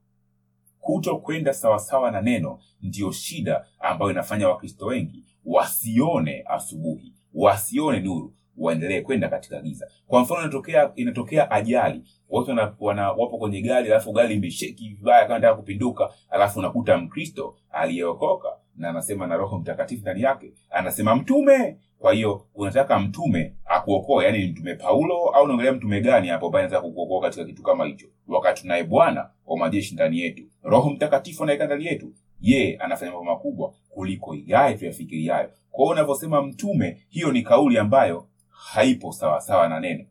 kuto 0.80 1.18
kwenda 1.18 1.54
sawasawa 1.54 2.12
na 2.12 2.22
neno 2.22 2.60
ndiyo 2.82 3.12
shida 3.12 3.66
ambayo 3.80 4.12
inafanya 4.12 4.50
wakristo 4.50 4.86
wengi 4.86 5.26
wasione 5.46 6.44
asubuhi 6.48 7.14
wasione 7.34 8.00
nuru 8.00 8.34
waendelee 8.58 9.02
kwenda 9.02 9.30
katika 9.30 9.62
giza. 9.62 9.88
Kwa 10.08 10.22
mfano 10.22 10.42
inatokea 10.42 10.92
inatokea 10.96 11.52
ajali. 11.52 12.04
Watu 12.30 12.50
wana, 12.50 12.76
wana, 12.80 13.12
wapo 13.12 13.38
kwenye 13.38 13.62
gari 13.62 13.92
alafu 13.92 14.12
gari 14.12 14.36
imesheki 14.36 14.90
vibaya 14.90 15.22
kama 15.24 15.36
nataka 15.36 15.56
kupinduka 15.56 16.10
alafu 16.30 16.60
unakuta 16.60 16.98
mkristo 16.98 17.56
aliyeokoka 17.72 18.50
na 18.76 18.90
anasema 18.90 19.28
na 19.28 19.38
roho 19.38 19.60
mtakatifu 19.60 20.02
ndani 20.02 20.22
yake 20.22 20.54
anasema 20.70 21.16
mtume! 21.16 21.78
Kwa 22.00 22.14
hiyo 22.14 22.46
unataka 22.56 23.00
mtume 23.00 23.54
akuokoe 23.66 24.26
yani 24.26 24.46
mtume 24.48 24.76
paulo 24.76 25.16
au 25.30 25.44
unaongelea 25.44 25.74
mtume 25.74 26.02
gani 26.02 26.28
hapo 26.28 26.46
ambaye 26.46 26.66
anataka 26.66 26.88
kukuokoa 26.88 27.22
katika 27.22 27.46
kitu 27.46 27.64
kama 27.64 27.86
hicho? 27.86 28.08
Wakati 28.28 28.62
tunaye 28.62 28.84
bwana 28.84 29.30
wa 29.46 29.58
majeshi 29.58 29.94
ndani 29.94 30.20
yetu 30.20 30.44
roho 30.64 30.90
mtakatifu 30.90 31.44
anaweka 31.44 31.66
ndani 31.66 31.86
yetu 31.86 32.14
ye 32.42 32.78
anafanya 32.78 33.12
mambo 33.12 33.26
makubwa 33.32 33.74
kuliko 33.90 34.36
yaye 34.46 34.78
tuyafikiriayo 34.78 35.50
kwa 35.72 35.90
unavyosema 35.90 36.42
mtume 36.42 36.98
hiyo 37.10 37.32
ni 37.32 37.42
kauli 37.42 37.78
ambayo 37.78 38.28
haipo 38.54 39.12
sawasawa 39.12 39.70
na 39.70 39.80
neno. 39.80 40.04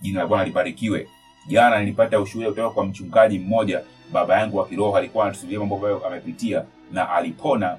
Jina 0.00 0.20
la 0.20 0.26
bwana 0.26 0.44
libarikiwe. 0.44 1.08
Jana 1.48 1.80
nilipata 1.80 2.20
ushuhuda 2.20 2.50
kutoka 2.50 2.70
kwa 2.70 2.84
mchungaji 2.86 3.38
mmoja. 3.38 3.82
Baba 4.12 4.38
yangu 4.40 4.56
wa 4.56 4.66
kiroho 4.68 4.96
alikuwa 4.96 5.24
anatusimulia 5.24 5.58
mambo 5.60 5.74
ambayo 5.76 6.06
amepitia 6.06 6.64
na 6.92 7.10
alipona. 7.10 7.76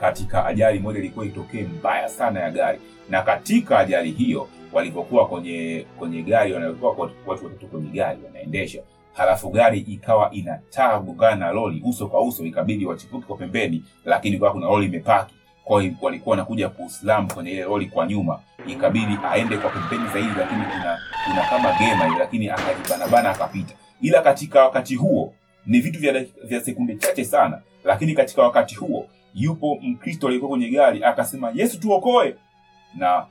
Katika 0.00 0.46
ajali 0.46 0.78
moja 0.78 0.98
ilikuwa 0.98 1.26
itokee 1.26 1.62
mbaya 1.62 2.08
sana 2.08 2.40
ya 2.40 2.50
gari. 2.50 2.78
Na 3.10 3.22
katika 3.22 3.78
ajali 3.78 4.10
hiyo 4.10 4.48
walivyokuwa 4.72 5.28
kwenye 5.28 5.86
kwenye 5.98 6.22
gari 6.22 6.52
wanakuwa 6.52 6.92
watu 6.92 7.14
watatu 7.26 7.66
kwenye 7.66 7.88
gari 7.90 8.18
wanaendesha. 8.24 8.82
Halafu 9.12 9.50
gari 9.50 9.78
ikawa 9.78 10.30
inataa 10.30 10.98
kugongana 10.98 11.36
na 11.36 11.52
lori 11.52 11.82
uso 11.84 12.06
kwa 12.06 12.22
uso 12.22 12.44
ikabidi 12.46 12.86
wachipuke 12.86 13.26
kwa 13.26 13.36
pembeni 13.36 13.84
lakini 14.04 14.38
kwa 14.38 14.52
kuna 14.52 14.66
lori 14.66 14.86
imepaki 14.86 15.34
kwa 15.68 15.82
hiyo 15.82 15.94
walikuwa 16.00 16.30
wanakuja 16.30 16.68
kuslam 16.68 17.28
kwenye 17.28 17.50
ile 17.50 17.64
roli 17.64 17.86
kwa 17.86 18.06
nyuma 18.06 18.40
ikabidi 18.66 19.18
aende 19.24 19.56
kwa 19.58 19.70
pembeni 19.70 20.10
zaidi 20.12 20.28
lakini 20.38 20.60
kuna 20.64 20.98
kuna 21.26 21.42
kama 21.50 21.72
gema 21.78 22.18
lakini 22.18 22.50
akajibanabana 22.50 23.30
akapita. 23.30 23.74
Ila 24.00 24.22
katika 24.22 24.64
wakati 24.64 24.94
huo 24.94 25.34
ni 25.66 25.80
vitu 25.80 25.98
vya, 25.98 26.24
vya 26.44 26.60
sekunde 26.60 26.96
chache 26.96 27.24
sana 27.24 27.62
lakini 27.84 28.14
katika 28.14 28.42
wakati 28.42 28.74
huo 28.74 29.08
yupo 29.34 29.78
mkristo 29.82 30.26
aliyekuwa 30.26 30.50
kwenye 30.50 30.68
gari 30.70 31.04
akasema 31.04 31.52
yesu 31.54 31.80
tuokoe. 31.80 32.34
Na 32.94 33.26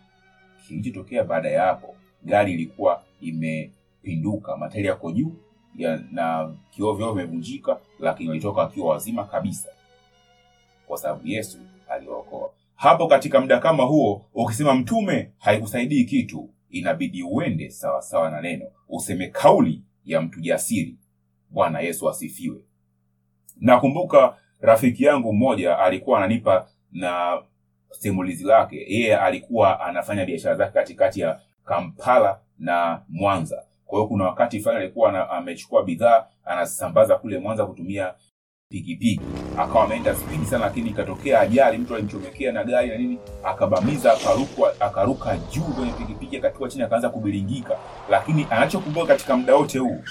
kilichotokea 0.68 1.24
baada 1.24 1.50
ya 1.50 1.64
hapo 1.64 1.96
gari 2.24 2.54
ilikuwa 2.54 3.04
imepinduka 3.22 4.58
matairi 4.58 4.88
yako 4.88 5.12
juu 5.12 5.36
ya, 5.78 6.00
na 6.12 6.54
kioo 6.72 6.94
vimevunjika 6.94 7.78
lakini 8.00 8.30
walitoka 8.30 8.62
wakiwa 8.62 8.90
wazima 8.90 9.24
kabisa 9.24 9.70
kwa 10.88 10.98
sababu 10.98 11.28
yesu 11.28 11.58
aliwaokoa 11.90 12.50
hapo 12.78 13.08
katika 13.08 13.42
muda 13.42 13.60
kama 13.60 13.84
huo 13.84 14.26
ukisema 14.34 14.76
mtume 14.76 15.32
haikusaidii 15.38 16.04
kitu 16.04 16.50
inabidi 16.70 17.24
uende 17.24 17.70
sawasawa 17.70 18.32
na 18.32 18.42
neno. 18.42 18.66
Useme 18.90 19.28
kauli 19.28 19.84
ya 20.06 20.22
mtu 20.22 20.40
jasiri. 20.42 20.98
Bwana 21.50 21.80
yesu 21.80 22.10
asifiwe. 22.10 22.60
Nakumbuka 23.60 24.38
rafiki 24.62 25.04
yangu 25.04 25.34
mmoja 25.34 25.78
alikuwa 25.80 26.18
ananipa 26.18 26.70
na 26.92 27.42
simulizi 27.92 28.44
lake. 28.44 28.76
Yeye 28.88 29.18
alikuwa 29.18 29.80
anafanya 29.82 30.26
biashara 30.26 30.56
zake 30.56 30.72
katikati 30.72 31.20
ya 31.20 31.40
kampala 31.66 32.40
na 32.60 33.02
mwanza. 33.10 33.64
Kwa 33.86 33.98
hiyo 34.00 34.08
kuna 34.08 34.26
wakati 34.26 34.60
fulani 34.60 34.80
alikuwa 34.84 35.30
amechukua 35.30 35.84
bidhaa 35.84 36.28
anazisambaza 36.46 37.16
kule 37.16 37.40
mwanza 37.40 37.66
kutumia 37.66 38.14
pikipiki. 38.78 39.22
Akawa 39.58 39.84
ameenda 39.86 40.16
spidi 40.16 40.46
sana 40.46 40.66
lakini 40.66 40.90
ikatokea 40.90 41.40
ajali 41.40 41.78
mtu 41.78 41.96
alimchomekea 41.96 42.52
na 42.52 42.64
gari 42.64 42.88
na 42.90 42.98
nini 42.98 43.20
akabamiza 43.44 44.14
akaruka, 44.14 44.82
akaruka 44.86 45.38
juu 45.38 45.62
kwenye 45.64 45.92
pikipiki 45.92 46.38
akatua 46.38 46.70
chini 46.70 46.84
akaanza 46.84 47.10
kubiringika. 47.10 47.78
Lakini 48.10 48.48
anachokumbuka 48.50 49.06
katika 49.08 49.38
muda 49.38 49.56
wote 49.56 49.80
huu 49.80 50.04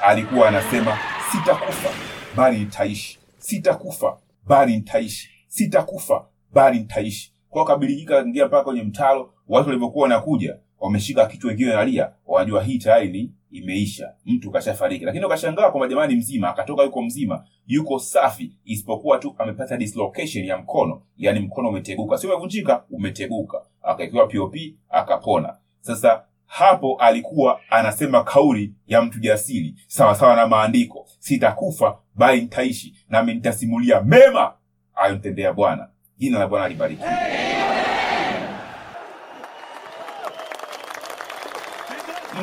alikuwa 0.00 0.48
anasema 0.48 0.98
sitakufa 1.32 1.88
bali 2.36 2.58
nitaishi. 2.58 3.18
Sitakufa 3.38 4.16
bali 4.46 4.76
nitaishi. 4.76 5.30
Sitakufa 5.48 6.24
bali 6.52 6.78
nitaishi. 6.78 7.32
Kwao 7.50 7.64
kabiringika, 7.64 8.18
akaingia 8.18 8.46
mpaka 8.46 8.64
kwenye 8.64 8.82
mtaro. 8.82 9.34
Watu 9.48 9.68
walivyokuwa 9.68 10.02
wanakuja 10.02 10.56
wameshika 10.80 11.26
kichwa 11.26 11.48
wengine 11.50 11.72
nalia 11.74 12.10
wanajua 12.26 12.62
hii 12.62 12.78
tayari 12.78 13.08
ni 13.12 13.32
imeisha. 13.52 14.12
Mtu 14.26 14.50
kashafariki. 14.50 15.04
Lakini 15.04 15.24
ukashangaa 15.24 15.70
kwamba 15.70 15.88
jamani 15.88 16.16
mzima. 16.16 16.48
Akatoka 16.48 16.82
yuko 16.82 17.02
mzima 17.02 17.44
yuko 17.66 17.98
safi 17.98 18.52
isipokuwa 18.64 19.18
tu 19.18 19.34
amepata 19.38 19.76
dislocation 19.76 20.44
ya 20.44 20.58
mkono. 20.58 21.02
Yani 21.16 21.40
mkono 21.40 21.68
umeteguka. 21.68 22.18
Sio 22.18 22.30
umevunjika? 22.30 22.84
Umeteguka. 22.90 23.58
Akaekewa 23.82 24.26
pop 24.26 24.54
akapona. 24.88 25.56
Sasa 25.80 26.22
hapo 26.46 26.96
alikuwa 27.00 27.60
anasema 27.70 28.24
kauli 28.24 28.74
ya 28.86 29.02
mtu 29.02 29.18
jasiri 29.20 29.74
sawasawa 29.86 30.36
na 30.36 30.46
maandiko. 30.46 31.06
Sitakufa 31.18 31.98
bali 32.14 32.40
nitaishi. 32.40 32.94
Nami 33.08 33.34
nitasimulia 33.34 34.00
mema 34.02 34.54
ayomtendea 34.94 35.52
bwana. 35.52 35.88
Jina 36.18 36.38
la 36.38 36.46
bwana 36.46 36.68
libarikiwe. 36.68 37.08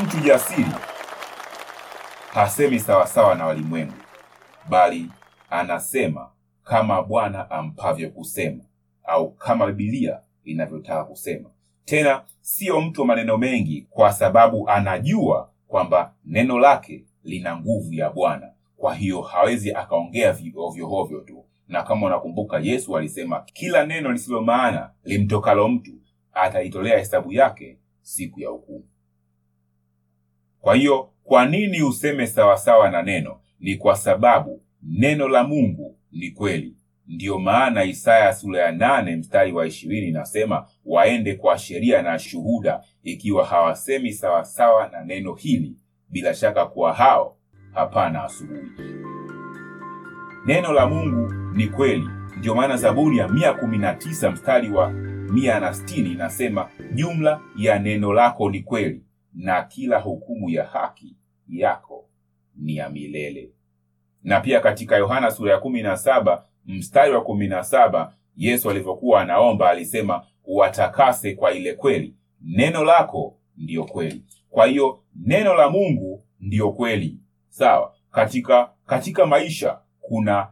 Mtu 0.03 0.17
jasiri 0.17 0.65
hasemi 2.33 2.79
sawasawa 2.79 3.35
na 3.35 3.45
walimwengu 3.45 3.93
bali 4.69 5.09
anasema 5.49 6.31
kama 6.63 7.03
bwana 7.03 7.51
ampavyo 7.51 8.09
kusema 8.09 8.63
au 9.03 9.31
kama 9.31 9.67
bibilia 9.67 10.19
inavyotaka 10.43 11.03
kusema. 11.03 11.49
Tena 11.85 12.23
siyo 12.41 12.81
mtu 12.81 13.01
wa 13.01 13.07
maneno 13.07 13.37
mengi 13.37 13.87
kwa 13.89 14.13
sababu 14.13 14.69
anajua 14.69 15.51
kwamba 15.67 16.13
neno 16.25 16.59
lake 16.59 17.05
lina 17.23 17.57
nguvu 17.59 17.93
ya 17.93 18.09
bwana. 18.09 18.53
Kwa 18.77 18.95
hiyo 18.95 19.21
hawezi 19.21 19.73
akaongea 19.73 20.33
vi- 20.33 20.53
ovyo 20.55 20.91
ovyo 20.93 21.19
tu. 21.21 21.45
Na 21.67 21.83
kama 21.83 22.07
unakumbuka 22.07 22.59
yesu 22.59 22.97
alisema 22.97 23.39
kila 23.53 23.85
neno 23.85 24.11
lisilo 24.11 24.41
maana 24.41 24.91
limtokalo 25.03 25.67
mtu 25.69 25.91
atalitolea 26.33 26.97
hesabu 26.97 27.31
yake 27.33 27.79
siku 28.01 28.39
ya 28.39 28.49
hukumu. 28.49 28.87
Kwa 30.61 30.75
hiyo 30.75 31.09
kwa 31.29 31.45
nini 31.45 31.81
useme 31.83 32.27
sawasawa 32.27 32.89
na 32.91 33.01
neno? 33.01 33.39
Ni 33.59 33.75
kwa 33.75 33.95
sababu 33.95 34.61
neno 34.83 35.27
la 35.27 35.43
mungu 35.43 35.97
ni 36.11 36.31
kweli. 36.31 36.75
Ndiyo 37.07 37.39
maana 37.39 37.83
isaya 37.83 38.33
sura 38.33 38.59
ya 38.61 38.71
nane 38.71 39.15
mstari 39.15 39.51
wa 39.51 39.67
ishirini 39.67 40.07
inasema 40.07 40.65
waende 40.85 41.35
kwa 41.35 41.57
sheria 41.57 42.01
na 42.01 42.19
shuhuda 42.19 42.83
ikiwa 43.03 43.45
hawasemi 43.45 44.13
sawasawa 44.13 44.87
na 44.89 45.05
neno 45.05 45.33
hili. 45.33 45.75
Bila 46.09 46.33
shaka 46.33 46.65
kuwa 46.65 46.93
hao 46.93 47.37
hapana 47.73 48.23
asubuhi. 48.23 48.71
Neno 50.45 50.73
la 50.73 50.87
mungu 50.87 51.33
ni 51.55 51.67
kweli. 51.67 52.09
Ndiyo 52.37 52.55
maana 52.55 52.77
zaburi 52.77 53.17
ya 53.17 53.27
mia 53.27 53.53
kumi 53.53 53.77
na 53.77 53.93
tisa 53.93 54.31
mstari 54.31 54.69
wa 54.71 54.89
mia 55.31 55.59
na 55.59 55.73
sitini 55.73 56.11
inasema 56.11 56.69
jumla 56.93 57.41
ya 57.57 57.79
neno 57.79 58.13
lako 58.13 58.49
ni 58.51 58.59
kweli 58.59 59.03
na 59.33 59.61
kila 59.63 59.99
hukumu 59.99 60.49
ya 60.49 60.65
haki 60.65 61.15
yako 61.49 62.09
ni 62.55 62.75
ya 62.75 62.89
milele. 62.89 63.51
Na 64.23 64.39
pia 64.39 64.59
katika 64.59 64.97
yohana 64.97 65.31
sura 65.31 65.51
ya 65.53 65.59
kumi 65.59 65.81
na 65.81 65.97
saba 65.97 66.45
mstari 66.65 67.11
wa 67.13 67.21
kumi 67.23 67.47
na 67.47 67.63
saba 67.63 68.13
yesu 68.35 68.69
alivyokuwa 68.69 69.21
anaomba 69.21 69.69
alisema 69.69 70.25
watakase 70.45 71.35
kwa 71.35 71.51
ile 71.53 71.73
kweli. 71.73 72.15
Neno 72.41 72.83
lako 72.83 73.37
ndiyo 73.57 73.83
kweli. 73.83 74.23
Kwa 74.49 74.65
hiyo 74.65 75.03
neno 75.15 75.53
la 75.53 75.69
mungu 75.69 76.23
ndiyo 76.39 76.71
kweli. 76.71 77.17
Sawa? 77.49 77.93
Katika 78.11 78.69
katika 78.85 79.25
maisha 79.25 79.79
kuna 80.01 80.47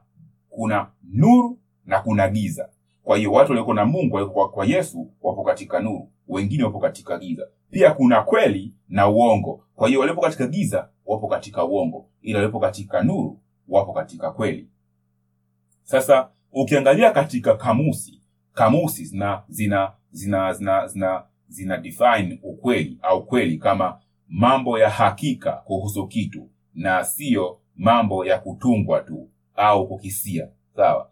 kuna 0.50 0.88
nuru 1.04 1.60
na 1.86 2.00
kuna 2.00 2.30
giza. 2.30 2.70
Kwa 3.04 3.18
hiyo 3.18 3.32
watu 3.32 3.52
walioko 3.52 3.74
na 3.74 3.86
mungu 3.86 4.30
kwa, 4.30 4.50
kwa 4.50 4.66
yesu 4.66 5.12
wapo 5.22 5.44
katika 5.44 5.80
nuru 5.80 6.12
wengine 6.28 6.64
wapo 6.64 6.80
katika 6.80 7.18
giza 7.18 7.48
pia 7.72 7.92
kuna 7.92 8.22
kweli 8.22 8.74
na 8.90 9.10
uongo. 9.10 9.64
Kwa 9.76 9.88
hiyo 9.88 10.00
waliopo 10.00 10.22
katika 10.22 10.48
giza 10.48 10.90
wapo 11.06 11.28
katika 11.28 11.66
uongo. 11.66 12.10
Ila 12.22 12.38
waliopo 12.38 12.60
katika 12.60 13.04
nuru 13.04 13.40
wapo 13.68 13.94
katika 13.94 14.32
kweli. 14.32 14.68
Sasa 15.84 16.30
ukiangalia 16.52 17.12
katika 17.12 17.56
kamusi 17.56 18.18
kamusi 18.58 19.06
zina 19.06 19.44
zina 19.50 19.92
zina 20.12 20.54
zina 20.54 20.88
zina, 20.88 21.24
zina 21.48 21.78
define 21.78 22.40
ukweli 22.44 22.98
au 23.02 23.26
kweli 23.26 23.58
kama 23.58 24.00
mambo 24.28 24.80
ya 24.80 24.90
hakika 24.90 25.52
kuhusu 25.52 26.08
kitu 26.08 26.50
na 26.74 27.04
siyo 27.04 27.60
mambo 27.76 28.26
ya 28.26 28.40
kutungwa 28.40 29.00
tu 29.02 29.30
au 29.56 29.88
kukisia. 29.88 30.48
Sawa? 30.76 31.10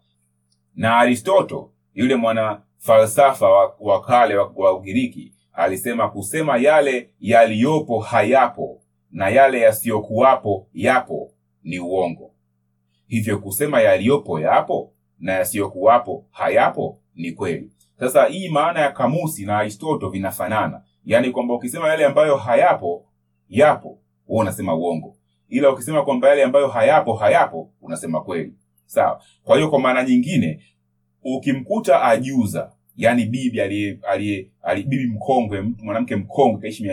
Na 0.74 0.98
aristoto 0.98 1.70
yule 1.94 2.16
mwana 2.16 2.62
falsafa 2.78 3.48
wa, 3.48 3.76
wa 3.80 4.00
kale 4.00 4.36
wa, 4.36 4.52
wa 4.56 4.72
ugiriki 4.76 5.32
alisema 5.56 6.08
kusema 6.08 6.56
yale 6.56 7.10
yaliyopo 7.20 8.00
hayapo 8.00 8.80
na 9.10 9.28
yale 9.28 9.60
yasiyokuwapo 9.60 10.68
yapo 10.74 11.32
ni 11.62 11.78
uongo. 11.78 12.30
Hivyo 13.06 13.38
kusema 13.38 13.80
yaliyopo 13.80 14.40
yapo 14.40 14.92
na 15.18 15.32
yasiyokuwapo 15.32 16.26
hayapo 16.30 17.00
ni 17.14 17.32
kweli. 17.32 17.70
Sasa 17.98 18.24
hii 18.26 18.48
maana 18.48 18.80
ya 18.80 18.92
kamusi 18.92 19.44
na 19.46 19.58
aristoto 19.58 20.08
vinafanana. 20.08 20.82
Yaani 21.04 21.30
kwamba 21.30 21.54
ukisema 21.54 21.88
yale 21.88 22.04
ambayo 22.04 22.36
hayapo 22.36 23.06
yapo 23.48 23.88
wewe 24.28 24.40
unasema 24.42 24.74
uongo. 24.74 25.16
Ila 25.48 25.70
ukisema 25.70 26.04
kwamba 26.04 26.28
yale 26.28 26.44
ambayo 26.44 26.68
hayapo 26.68 27.14
hayapo 27.14 27.70
unasema 27.82 28.20
kweli. 28.20 28.54
Sawa. 28.86 29.22
Kwa 29.44 29.56
hiyo 29.56 29.70
kwa 29.70 29.80
maana 29.80 30.02
nyingine 30.04 30.62
ukimkuta 31.22 32.02
ajuza 32.02 32.72
yaani 32.96 33.24
bibi 33.26 33.60
aliye 33.60 33.98
bibi 34.86 35.06
mkongwe, 35.06 35.60
mwanamke 35.82 36.16
mkongwe 36.16 36.60
kaishi 36.60 36.92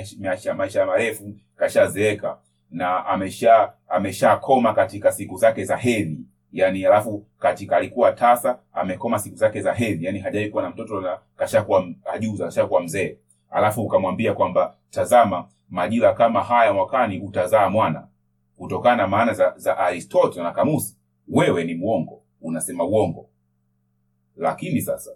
maisha 0.57 0.85
marefu, 0.85 1.35
kashazeeka. 1.55 2.37
Na 2.71 3.05
amesha 3.05 3.73
ameshakoma 3.87 4.73
katika 4.73 5.11
siku 5.11 5.37
zake 5.37 5.63
za 5.65 5.77
hedhi, 5.77 6.17
yani 6.51 6.85
alafu 6.85 7.25
katika 7.39 7.77
alikuwa 7.77 8.11
tasa, 8.11 8.59
amekoma 8.73 9.19
siku 9.19 9.35
zake 9.35 9.61
za 9.61 9.73
hedhi, 9.73 10.05
yani 10.05 10.19
hajawahi 10.19 10.49
kuwa 10.51 10.63
na 10.63 10.69
mtoto 10.69 11.01
na 11.01 11.19
kashakuwa 11.35 11.87
ajuza, 12.13 12.45
kashakuwa 12.45 12.81
mzee, 12.83 13.17
alafu 13.49 13.81
ukamwambia 13.81 14.33
kwamba 14.33 14.75
tazama, 14.89 15.47
majira 15.69 16.13
kama 16.13 16.43
haya 16.43 16.73
mwakani 16.73 17.19
utazaa 17.19 17.69
mwana, 17.69 18.07
kutokana 18.57 18.95
na 18.95 19.07
maana 19.07 19.33
za, 19.33 19.53
za 19.57 19.77
Aristotle 19.77 20.43
na 20.43 20.51
kamusi, 20.51 20.97
wewe 21.27 21.63
ni 21.63 21.73
mwongo, 21.75 22.21
unasema 22.41 22.83
uongo. 22.85 23.29
Lakini 24.37 24.81
sasa 24.81 25.11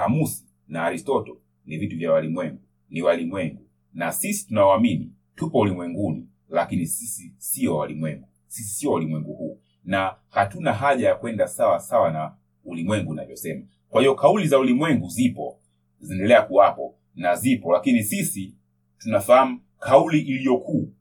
kamusi 0.00 0.46
na 0.68 0.82
Aristoto 0.84 1.40
ni 1.66 1.76
vitu 1.76 1.96
vya 1.96 2.12
walimwengu, 2.12 2.58
ni 2.90 3.02
walimwengu, 3.02 3.66
na 3.94 4.12
sisi 4.12 4.46
tunaoamini 4.48 5.12
tupo 5.34 5.58
ulimwenguni, 5.58 6.26
lakini 6.48 6.86
sisi 6.86 7.34
siyo 7.38 7.76
walimwengu, 7.76 8.28
sisi 8.46 8.68
sio 8.70 8.92
ulimwengu 8.92 9.32
huu, 9.34 9.60
na 9.84 10.14
hatuna 10.30 10.72
haja 10.72 11.08
ya 11.08 11.14
kwenda 11.14 11.48
sawa 11.48 11.80
sawa 11.80 12.10
na 12.12 12.34
ulimwengu 12.64 13.10
unavyosema. 13.10 13.62
Kwa 13.88 14.00
hiyo 14.00 14.14
kauli 14.14 14.46
za 14.46 14.58
ulimwengu 14.58 15.08
zipo, 15.08 15.58
zinaendelea 16.00 16.42
kuwapo 16.42 16.94
na 17.14 17.34
zipo, 17.36 17.72
lakini 17.72 18.02
sisi 18.04 18.54
tunafahamu 18.98 19.60
kauli 19.78 20.20
iliyokuu 20.20 20.92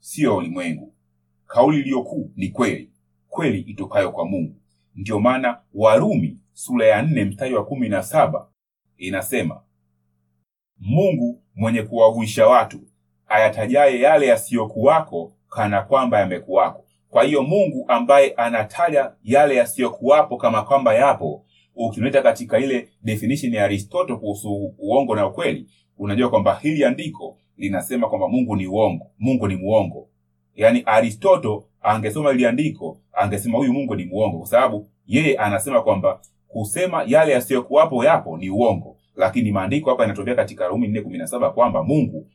siyo 0.00 0.36
ulimwengu. 0.36 0.94
Kauli 1.46 1.78
iliyokuu 1.80 2.32
ni 2.36 2.48
kweli, 2.48 2.90
kweli 3.28 3.60
itokayo 3.60 4.12
kwa 4.12 4.24
Mungu. 4.24 4.56
Ndiyo 4.94 5.20
maana 5.20 5.58
Warumi 5.74 6.39
sura 6.52 6.86
ya 6.86 7.02
nne 7.02 7.24
mstari 7.24 7.54
wa 7.54 7.64
kumi 7.64 7.88
na 7.88 8.02
saba 8.02 8.48
inasema 8.96 9.60
Mungu 10.78 11.42
mwenye 11.54 11.82
kuwahuisha 11.82 12.46
watu 12.46 12.80
ayatajaye 13.28 14.00
yale 14.00 14.26
yasiyokuwako 14.26 15.32
kana 15.48 15.82
kwamba 15.82 16.20
yamekuwako. 16.20 16.84
Kwa 17.10 17.24
hiyo 17.24 17.42
Mungu 17.42 17.84
ambaye 17.88 18.30
anataja 18.30 19.12
yale 19.24 19.54
yasiyokuwapo 19.56 20.36
kama 20.36 20.62
kwamba 20.62 20.94
yapo, 20.94 21.44
ukileta 21.74 22.22
katika 22.22 22.58
ile 22.58 22.88
definition 23.02 23.54
ya 23.54 23.64
Aristotle 23.64 24.16
kuhusu 24.16 24.74
uongo 24.78 25.14
na 25.16 25.26
ukweli, 25.26 25.66
unajua 25.98 26.30
kwamba 26.30 26.54
hili 26.62 26.84
andiko 26.84 27.38
linasema 27.56 28.08
kwamba 28.08 28.28
Mungu 28.28 28.56
ni 28.56 28.66
uongo, 28.66 29.06
Mungu 29.18 29.48
ni 29.48 29.56
muongo. 29.56 30.08
Yaani 30.54 30.82
Aristotle 30.86 31.60
angesoma 31.80 32.30
hili 32.32 32.46
andiko 32.46 33.00
angesema 33.12 33.58
huyu 33.58 33.72
Mungu 33.72 33.94
ni 33.94 34.04
muongo, 34.04 34.38
kwa 34.38 34.46
sababu 34.46 34.90
yeye 35.06 35.36
anasema 35.36 35.82
kwamba 35.82 36.20
kusema 36.52 37.04
yale 37.06 37.32
yasiyokuwapo 37.32 38.04
yapo 38.04 38.38
ni 38.38 38.50
uongo, 38.50 38.96
lakini 39.16 39.52
maandiko 39.52 39.90
hapa 39.90 40.02
yanatokea 40.02 40.34
katika 40.34 40.64
Warumi 40.64 40.88
4:17 40.88 41.50
kwamba 41.50 41.82
Mungu 41.82 42.28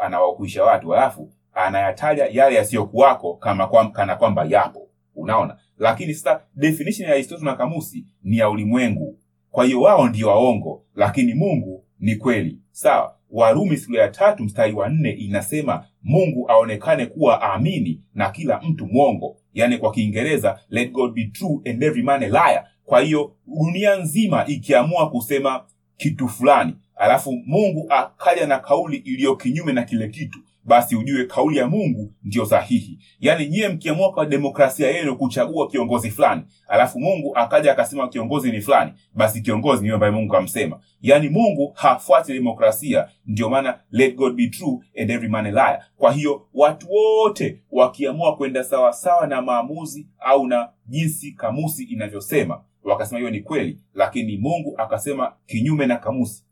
anawahuisha 0.00 0.64
watu 0.64 0.88
halafu 0.90 1.30
anayataja 1.52 2.26
yale 2.32 2.56
yasiyokuwako 2.56 3.34
kama 3.34 3.90
kana 3.92 4.16
kwamba 4.16 4.44
yapo. 4.44 4.88
Unaona? 5.14 5.56
Lakini 5.78 6.14
sasa 6.14 6.40
definition 6.54 7.08
ya 7.08 7.14
Aristotle 7.14 7.44
na 7.44 7.54
kamusi 7.56 8.06
ni 8.22 8.36
ya 8.38 8.50
ulimwengu. 8.50 9.18
Kwa 9.50 9.64
hiyo 9.64 9.80
wao 9.80 10.08
ndio 10.08 10.28
waongo, 10.28 10.84
lakini 10.94 11.34
Mungu 11.34 11.84
ni 12.00 12.16
kweli. 12.16 12.58
Sawa? 12.70 13.16
Warumi 13.30 13.76
sura 13.76 14.02
ya 14.02 14.08
tatu 14.08 14.44
mstari 14.44 14.72
wa 14.72 14.88
nne 14.88 15.10
inasema 15.10 15.86
Mungu 16.02 16.50
aonekane 16.50 17.06
kuwa 17.06 17.42
amini 17.42 18.00
na 18.14 18.30
kila 18.30 18.60
mtu 18.60 18.86
mwongo, 18.86 19.36
yaani 19.54 19.78
kwa 19.78 19.92
Kiingereza 19.92 20.58
let 20.70 20.92
God 20.92 21.12
be 21.14 21.24
true 21.24 21.60
and 21.70 21.82
every 21.82 22.02
man 22.02 22.22
a 22.22 22.26
liar. 22.28 22.64
Kwa 22.86 23.00
hiyo 23.00 23.32
dunia 23.46 23.96
nzima 23.96 24.46
ikiamua 24.46 25.10
kusema 25.10 25.64
kitu 25.96 26.28
fulani, 26.28 26.74
alafu 26.96 27.32
Mungu 27.46 27.86
akaja 27.88 28.46
na 28.46 28.58
kauli 28.58 28.96
iliyo 28.96 29.36
kinyume 29.36 29.72
na 29.72 29.82
kile 29.82 30.08
kitu, 30.08 30.38
basi 30.64 30.96
ujue 30.96 31.24
kauli 31.24 31.56
ya 31.56 31.66
Mungu 31.68 32.12
ndiyo 32.24 32.46
sahihi. 32.46 32.98
Yaani 33.20 33.46
nyie 33.48 33.68
mkiamua 33.68 34.12
kwa 34.12 34.26
demokrasia 34.26 34.90
yenu 34.90 35.16
kuchagua 35.16 35.68
kiongozi 35.68 36.10
fulani, 36.10 36.42
alafu 36.68 37.00
Mungu 37.00 37.36
akaja 37.36 37.72
akasema 37.72 38.08
kiongozi 38.08 38.52
ni 38.52 38.60
fulani, 38.60 38.92
basi 39.14 39.40
kiongozi 39.40 39.84
ni 39.84 39.90
ambaye 39.90 40.12
Mungu 40.12 40.36
amsema. 40.36 40.80
Yaani 41.02 41.28
Mungu 41.28 41.72
hafuati 41.74 42.32
demokrasia, 42.32 43.08
ndiyo 43.26 43.50
maana 43.50 43.78
let 43.90 44.14
God 44.16 44.34
be 44.34 44.46
true 44.48 44.78
and 45.00 45.10
every 45.10 45.28
man 45.28 45.46
a 45.46 45.50
liar. 45.50 45.84
Kwa 45.96 46.12
hiyo 46.12 46.46
watu 46.54 46.86
wote 46.92 47.62
wakiamua 47.70 48.36
kwenda 48.36 48.64
sawa 48.64 48.92
sawa 48.92 49.26
na 49.26 49.42
maamuzi 49.42 50.06
au 50.18 50.46
na 50.46 50.68
jinsi 50.86 51.32
kamusi 51.32 51.84
inavyosema, 51.84 52.60
wakasema 52.86 53.18
hiyo 53.18 53.30
ni 53.30 53.40
kweli, 53.40 53.78
lakini 53.94 54.36
Mungu 54.36 54.74
akasema 54.78 55.32
kinyume 55.46 55.86
na 55.86 55.96
kamusi, 55.96 56.44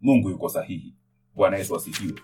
Mungu 0.00 0.30
yuko 0.30 0.48
sahihi. 0.48 0.94
Bwana 1.34 1.56
Yesu 1.56 1.76
asifiwe. 1.76 2.14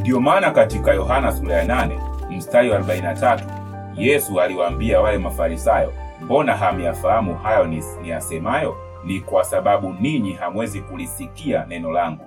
Ndiyo 0.00 0.20
maana 0.20 0.50
katika 0.50 0.92
Yohana 0.92 1.32
sura 1.32 1.54
ya 1.56 1.64
8 1.64 2.36
mstari 2.36 2.70
wa 2.70 2.78
43 2.78 3.58
Yesu 3.96 4.40
aliwaambia 4.40 5.00
wale 5.00 5.18
Mafarisayo, 5.18 5.92
mbona 6.24 6.56
hamyafahamu 6.56 7.34
hayo 7.38 7.66
ni 7.66 7.82
niyasemayo? 8.02 8.76
Ni 9.04 9.20
kwa 9.20 9.44
sababu 9.44 9.92
ninyi 9.92 10.32
hamwezi 10.32 10.80
kulisikia 10.80 11.66
neno 11.66 11.90
langu. 11.92 12.24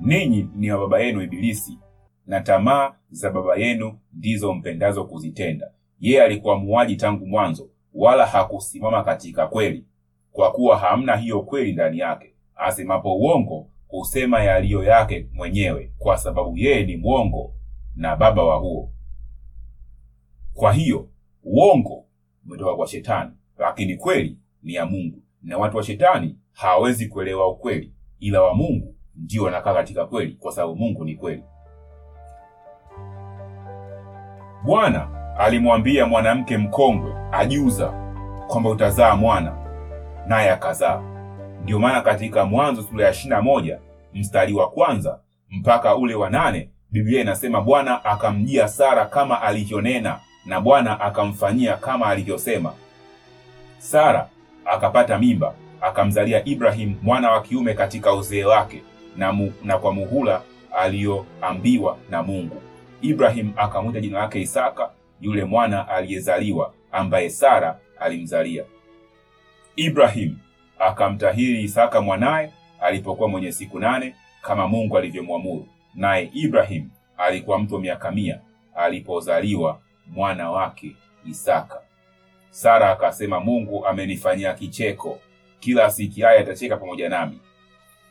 Ninyi 0.00 0.48
ni 0.56 0.70
wa 0.70 0.78
baba 0.78 1.00
yenu 1.00 1.22
Ibilisi, 1.22 1.78
na 2.26 2.40
tamaa 2.40 2.92
za 3.10 3.30
baba 3.30 3.56
yenu 3.56 3.98
ndizo 4.12 4.54
mpendazo 4.54 5.04
kuzitenda. 5.04 5.70
Yeye 6.00 6.22
alikuwa 6.22 6.58
muuaji 6.58 6.96
tangu 6.96 7.26
mwanzo, 7.26 7.68
wala 7.94 8.26
hakusimama 8.26 9.04
katika 9.04 9.46
kweli, 9.46 9.84
kwa 10.32 10.52
kuwa 10.52 10.78
hamna 10.78 11.16
hiyo 11.16 11.42
kweli 11.42 11.72
ndani 11.72 11.98
yake. 11.98 12.34
Asemapo 12.56 13.16
uongo 13.16 13.68
husema 13.88 14.42
yaliyo 14.42 14.84
yake 14.84 15.28
mwenyewe, 15.32 15.92
kwa 15.98 16.16
sababu 16.18 16.56
yeye 16.58 16.86
ni 16.86 16.96
mwongo 16.96 17.54
na 17.96 18.16
baba 18.16 18.44
wa 18.44 18.56
huo. 18.56 18.92
Kwa 20.54 20.72
hiyo 20.72 21.08
uongo 21.42 22.04
umetoka 22.46 22.74
kwa 22.76 22.86
Shetani, 22.86 23.30
lakini 23.58 23.96
kweli 23.96 24.38
ni 24.62 24.74
ya 24.74 24.86
Mungu, 24.86 25.22
na 25.42 25.58
watu 25.58 25.76
wa 25.76 25.82
Shetani 25.82 26.38
hawawezi 26.52 27.06
kuelewa 27.08 27.48
ukweli, 27.48 27.92
ila 28.20 28.42
wa 28.42 28.54
Mungu 28.54 28.94
ndio 29.16 29.42
wanakaa 29.44 29.74
katika 29.74 30.06
kweli, 30.06 30.32
kwa 30.34 30.52
sababu 30.52 30.76
Mungu 30.76 31.04
ni 31.04 31.14
kweli. 31.14 31.42
Bwana 34.64 35.23
alimwambia 35.38 36.06
mwanamke 36.06 36.58
mkongwe 36.58 37.12
ajuza 37.32 37.92
kwamba 38.46 38.70
utazaa 38.70 39.16
mwana, 39.16 39.52
naye 40.26 40.50
akazaa. 40.50 41.02
Ndiyo 41.62 41.78
maana 41.78 42.00
katika 42.00 42.44
Mwanzo 42.44 42.82
sura 42.82 43.04
ya 43.04 43.10
ishirini 43.10 43.30
na 43.36 43.42
moja 43.42 43.78
mstari 44.14 44.52
wa 44.54 44.70
kwanza 44.70 45.18
mpaka 45.50 45.96
ule 45.96 46.14
wa 46.14 46.30
nane 46.30 46.68
Biblia 46.90 47.20
inasema 47.20 47.60
Bwana 47.60 48.04
akamjia 48.04 48.68
Sara 48.68 49.06
kama 49.06 49.42
alivyonena, 49.42 50.18
na 50.46 50.60
Bwana 50.60 51.00
akamfanyia 51.00 51.76
kama 51.76 52.06
alivyosema. 52.06 52.72
Sara 53.78 54.28
akapata 54.64 55.18
mimba, 55.18 55.54
akamzalia 55.80 56.44
Ibrahimu 56.44 56.96
mwana 57.02 57.30
wa 57.30 57.42
kiume 57.42 57.74
katika 57.74 58.12
uzee 58.14 58.44
wake 58.44 58.82
na, 59.16 59.32
mu, 59.32 59.52
na 59.64 59.78
kwa 59.78 59.92
muhula 59.92 60.40
aliyoambiwa 60.76 61.96
na 62.10 62.22
Mungu. 62.22 62.62
Ibrahimu 63.02 63.52
akamwita 63.56 64.00
jina 64.00 64.18
lake 64.18 64.40
Isaka, 64.40 64.90
yule 65.20 65.44
mwana 65.44 65.88
aliyezaliwa 65.88 66.74
ambaye 66.92 67.30
Sara 67.30 67.78
alimzalia. 68.00 68.64
Ibrahim 69.76 70.36
akamtahiri 70.78 71.62
Isaka 71.62 72.00
mwanaye 72.00 72.52
alipokuwa 72.80 73.28
mwenye 73.28 73.52
siku 73.52 73.80
nane 73.80 74.14
kama 74.42 74.68
Mungu 74.68 74.98
alivyomwamuru, 74.98 75.68
naye 75.94 76.30
Ibrahim 76.34 76.88
alikuwa 77.18 77.58
mtu 77.58 77.74
wa 77.74 77.80
miaka 77.80 78.10
mia 78.10 78.40
alipozaliwa 78.74 79.80
mwana 80.06 80.50
wake 80.50 80.96
Isaka. 81.26 81.80
Sara 82.50 82.90
akasema, 82.90 83.40
Mungu 83.40 83.86
amenifanyia 83.86 84.54
kicheko, 84.54 85.20
kila 85.60 85.84
asikiaye 85.84 86.38
atacheka 86.40 86.76
pamoja 86.76 87.08
nami. 87.08 87.40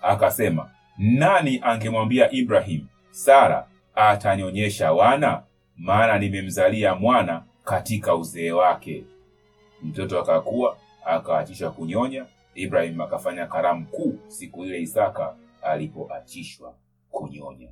Akasema, 0.01 0.69
nani 0.97 1.59
angemwambia 1.63 2.31
Ibrahim, 2.31 2.87
Sara 3.11 3.67
atanionyesha 3.95 4.93
wana? 4.93 5.43
Maana 5.77 6.19
nimemzalia 6.19 6.95
mwana 6.95 7.43
katika 7.63 8.15
uzee 8.15 8.51
wake. 8.51 9.03
Mtoto 9.83 10.19
akakuwa 10.19 10.77
akaachishwa 11.05 11.71
kunyonya. 11.71 12.25
Ibrahimu 12.55 13.03
akafanya 13.03 13.45
karamu 13.45 13.85
kuu 13.85 14.15
siku 14.27 14.65
ile 14.65 14.81
Isaka 14.81 15.35
alipoachishwa 15.61 16.73
kunyonya. 17.11 17.69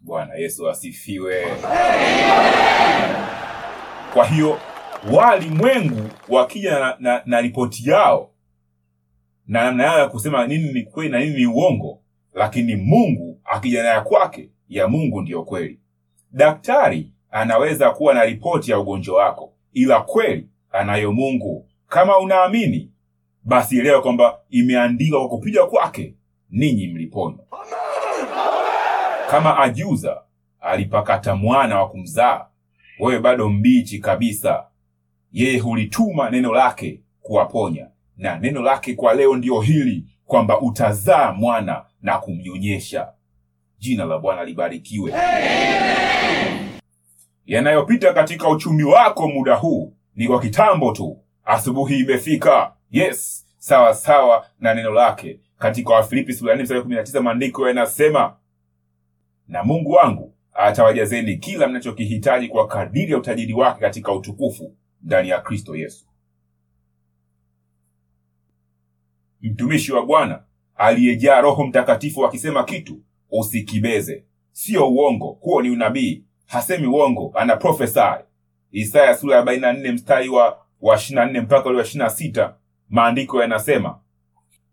Bwana 0.00 0.34
Yesu 0.34 0.70
asifiwe. 0.70 1.46
Kwa 4.14 4.26
hiyo 4.26 4.58
walimwengu 5.12 6.08
wakija 6.28 6.78
na, 6.80 6.96
na, 6.98 7.22
na 7.26 7.40
ripoti 7.40 7.90
yao 7.90 8.30
na 9.46 9.64
namna 9.64 9.84
yao 9.84 9.98
ya 9.98 10.08
kusema 10.08 10.46
nini 10.46 10.72
ni 10.72 10.82
kweli 10.82 11.10
na 11.10 11.18
nini 11.20 11.36
ni 11.36 11.46
uongo, 11.46 11.98
lakini 12.34 12.76
Mungu 12.76 13.40
akija 13.44 13.82
na 13.82 13.88
ya 13.88 14.00
kwake, 14.00 14.50
ya 14.68 14.88
Mungu 14.88 15.22
ndiyo 15.22 15.42
kweli. 15.42 15.80
Daktari 16.32 17.12
anaweza 17.30 17.90
kuwa 17.90 18.14
na 18.14 18.24
ripoti 18.24 18.70
ya 18.70 18.78
ugonjwa 18.78 19.24
wako, 19.24 19.52
ila 19.72 20.00
kweli 20.00 20.48
anayo 20.72 21.12
Mungu. 21.12 21.66
Kama 21.88 22.18
unaamini 22.18 22.90
basi 23.44 23.78
elewa 23.78 24.02
kwamba 24.02 24.38
imeandikwa 24.50 25.20
kwa 25.20 25.28
kupiga 25.28 25.66
kwake 25.66 26.14
ninyi 26.50 26.86
mliponywa 26.88 27.44
kama 29.30 29.58
ajuza 29.58 30.22
alipakata 30.60 31.34
mwana 31.36 31.78
wa 31.78 31.88
kumzaa 31.88 32.46
wewe 33.00 33.20
bado 33.20 33.48
mbichi 33.48 33.98
kabisa. 33.98 34.64
Yeye 35.32 35.58
hulituma 35.58 36.30
neno 36.30 36.52
lake 36.54 37.00
kuwaponya 37.22 37.86
na 38.16 38.38
neno 38.38 38.62
lake 38.62 38.94
kwa 38.94 39.14
leo 39.14 39.36
ndiyo 39.36 39.60
hili 39.60 40.04
kwamba 40.26 40.60
utazaa 40.60 41.32
mwana 41.32 41.84
na 42.02 42.18
kumnyonyesha 42.18 43.08
jina 43.80 44.04
la 44.04 44.18
bwana 44.18 44.44
libarikiwe. 44.44 45.12
Yanayopita 47.46 48.12
katika 48.12 48.48
uchumi 48.48 48.82
wako 48.84 49.28
muda 49.28 49.54
huu 49.54 49.96
ni 50.16 50.26
kwa 50.26 50.40
kitambo 50.40 50.92
tu. 50.92 51.18
Asubuhi 51.44 51.98
imefika. 51.98 52.72
Yes 52.90 53.46
sawa 53.58 53.94
sawa 53.94 54.46
na 54.58 54.74
neno 54.74 54.90
lake. 54.90 55.40
Katika 55.58 55.94
wafilipi 55.94 56.32
sura 56.32 56.52
ya 56.52 56.58
4 56.58 56.62
mstari 56.62 56.80
wa 56.80 56.86
19 56.86 57.20
maandiko 57.22 57.68
yanasema 57.68 58.36
na 59.48 59.64
mungu 59.64 59.90
wangu 59.90 60.34
atawajazeni 60.52 61.36
kila 61.36 61.68
mnachokihitaji 61.68 62.48
kwa 62.48 62.66
kadiri 62.66 63.12
ya 63.12 63.18
utajiri 63.18 63.52
wake 63.54 63.80
katika 63.80 64.12
utukufu 64.12 64.76
ndani 65.02 65.28
ya 65.28 65.40
kristo 65.40 65.76
yesu. 65.76 66.06
Mtumishi 69.42 69.92
wa 69.92 70.06
bwana 70.06 70.42
aliyejaa 70.74 71.40
roho 71.40 71.64
mtakatifu 71.66 72.26
akisema 72.26 72.64
kitu 72.64 73.00
usikibeze. 73.32 74.24
Siyo 74.52 74.88
uongo 74.88 75.38
huo 75.40 75.62
ni 75.62 75.70
unabii. 75.70 76.24
Hasemi 76.46 76.86
uongo 76.86 77.32
ana 77.34 77.56
prophesy 77.56 78.00
isaya 78.72 79.14
sura 79.14 79.36
ya 79.36 79.42
44 79.42 79.92
mstari 79.92 80.28
wa 80.28 80.58
wa 80.80 80.96
24 80.96 81.42
mpaka 81.42 81.68
ule 81.68 81.78
wa 81.78 81.84
26 81.84 82.52
maandiko 82.88 83.40
yanasema 83.42 84.00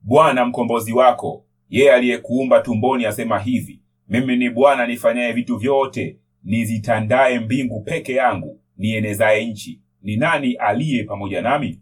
bwana 0.02 0.46
mkombozi 0.46 0.93
wako 0.93 1.46
yeye 1.70 1.91
aliyekuumba 1.91 2.60
tumboni 2.60 3.06
asema 3.06 3.39
hivi 3.39 3.82
mimi 4.10 4.36
ni 4.38 4.50
bwana 4.50 4.88
nifanyaye 4.88 5.34
vitu 5.34 5.58
vyote 5.58 6.17
nizitandaye 6.43 7.39
mbingu 7.39 7.82
peke 7.82 8.13
yangu 8.13 8.62
nienezaye 8.78 9.46
nchi. 9.46 9.82
Ni 10.02 10.17
nani 10.17 10.54
aliye 10.54 11.04
pamoja 11.04 11.41
nami? 11.41 11.82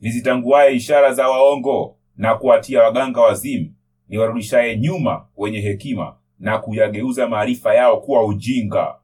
Nizitanguaye 0.00 0.74
ishara 0.76 1.12
za 1.14 1.28
waongo 1.28 1.96
na 2.16 2.34
kuwatia 2.34 2.82
waganga 2.82 3.20
wazimu 3.20 3.74
niwarudishaye 4.10 4.78
nyuma 4.78 5.28
wenye 5.36 5.60
hekima 5.60 6.16
na 6.38 6.58
kuyageuza 6.58 7.28
maarifa 7.28 7.74
yao 7.74 8.00
kuwa 8.00 8.24
ujinga. 8.26 8.94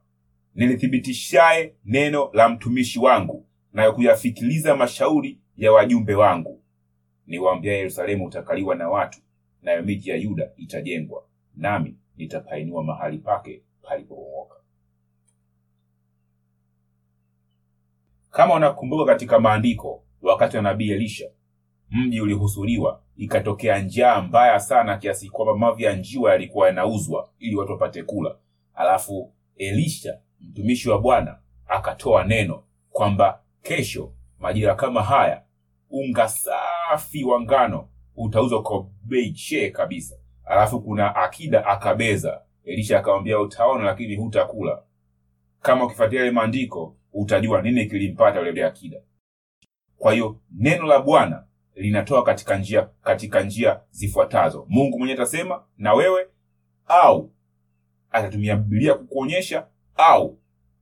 Nilithibitishaye 0.55 1.73
neno 1.85 2.29
la 2.33 2.49
mtumishi 2.49 2.99
wangu 2.99 3.45
na 3.73 3.91
kuyafikiliza 3.91 4.75
mashauri 4.75 5.39
ya 5.57 5.71
wajumbe 5.71 6.15
wangu. 6.15 6.61
Niwaambia 7.27 7.73
yerusalemu 7.77 8.25
utakaliwa 8.25 8.75
na 8.75 8.89
watu 8.89 9.19
nayo 9.61 9.83
miji 9.83 10.09
ya 10.09 10.15
yuda 10.15 10.51
itajengwa 10.57 11.23
nami 11.55 11.95
nitapainua 12.17 12.83
mahali 12.83 13.17
pake 13.17 13.63
palipobomoka. 13.81 14.55
Kama 18.31 18.53
unakumbuka 18.53 19.05
katika 19.05 19.39
maandiko 19.39 20.03
wakati 20.21 20.57
wa 20.57 20.63
nabii 20.63 20.91
elisha 20.91 21.29
mji 21.91 22.21
ulihusuliwa. 22.21 23.01
Ikatokea 23.15 23.79
njaa 23.79 24.21
mbaya 24.21 24.59
sana 24.59 24.97
kiasi 24.97 25.29
kwamba 25.29 25.57
mavi 25.57 25.83
ya 25.83 25.95
njiwa 25.95 26.31
yalikuwa 26.31 26.67
yanauzwa 26.67 27.29
ili 27.39 27.55
watu 27.55 27.71
wapate 27.71 28.03
kula. 28.03 28.35
Alafu 28.73 29.33
elisha 29.57 30.19
mtumishi 30.41 30.89
wa 30.89 30.99
bwana 30.99 31.39
akatoa 31.67 32.23
neno 32.23 32.63
kwamba 32.89 33.41
kesho 33.61 34.13
majira 34.39 34.75
kama 34.75 35.03
haya 35.03 35.43
unga 35.89 36.27
safi 36.29 37.23
wa 37.23 37.41
ngano 37.41 37.87
utauzwa 38.15 38.63
kwa 38.63 38.85
bei 39.03 39.31
chee 39.31 39.69
kabisa. 39.69 40.15
Alafu 40.45 40.81
kuna 40.81 41.15
akida 41.15 41.65
akabeza. 41.65 42.41
Elisha 42.63 42.99
akamwambia 42.99 43.39
utaona 43.39 43.83
lakini 43.83 44.15
hutakula. 44.15 44.83
Kama 45.61 45.85
ukifuatilia 45.85 46.21
ile 46.21 46.31
maandiko 46.31 46.95
utajua 47.13 47.61
nini 47.61 47.85
kilimpata 47.85 48.39
yule 48.39 48.65
akida. 48.65 48.97
Kwa 49.97 50.13
hiyo 50.13 50.39
neno 50.51 50.85
la 50.87 50.99
bwana 50.99 51.46
linatoa 51.77 52.23
katika 52.23 52.57
njia 52.57 52.89
katika 53.03 53.41
njia 53.43 53.79
zifuatazo. 53.91 54.65
Mungu 54.69 54.97
mwenyewe 54.99 55.19
atasema 55.19 55.63
na 55.77 55.93
wewe 55.93 56.27
au 56.87 57.31
atatumia 58.11 58.55
bibilia 58.55 58.93
kukuonyesha 58.93 59.67
au 59.95 60.37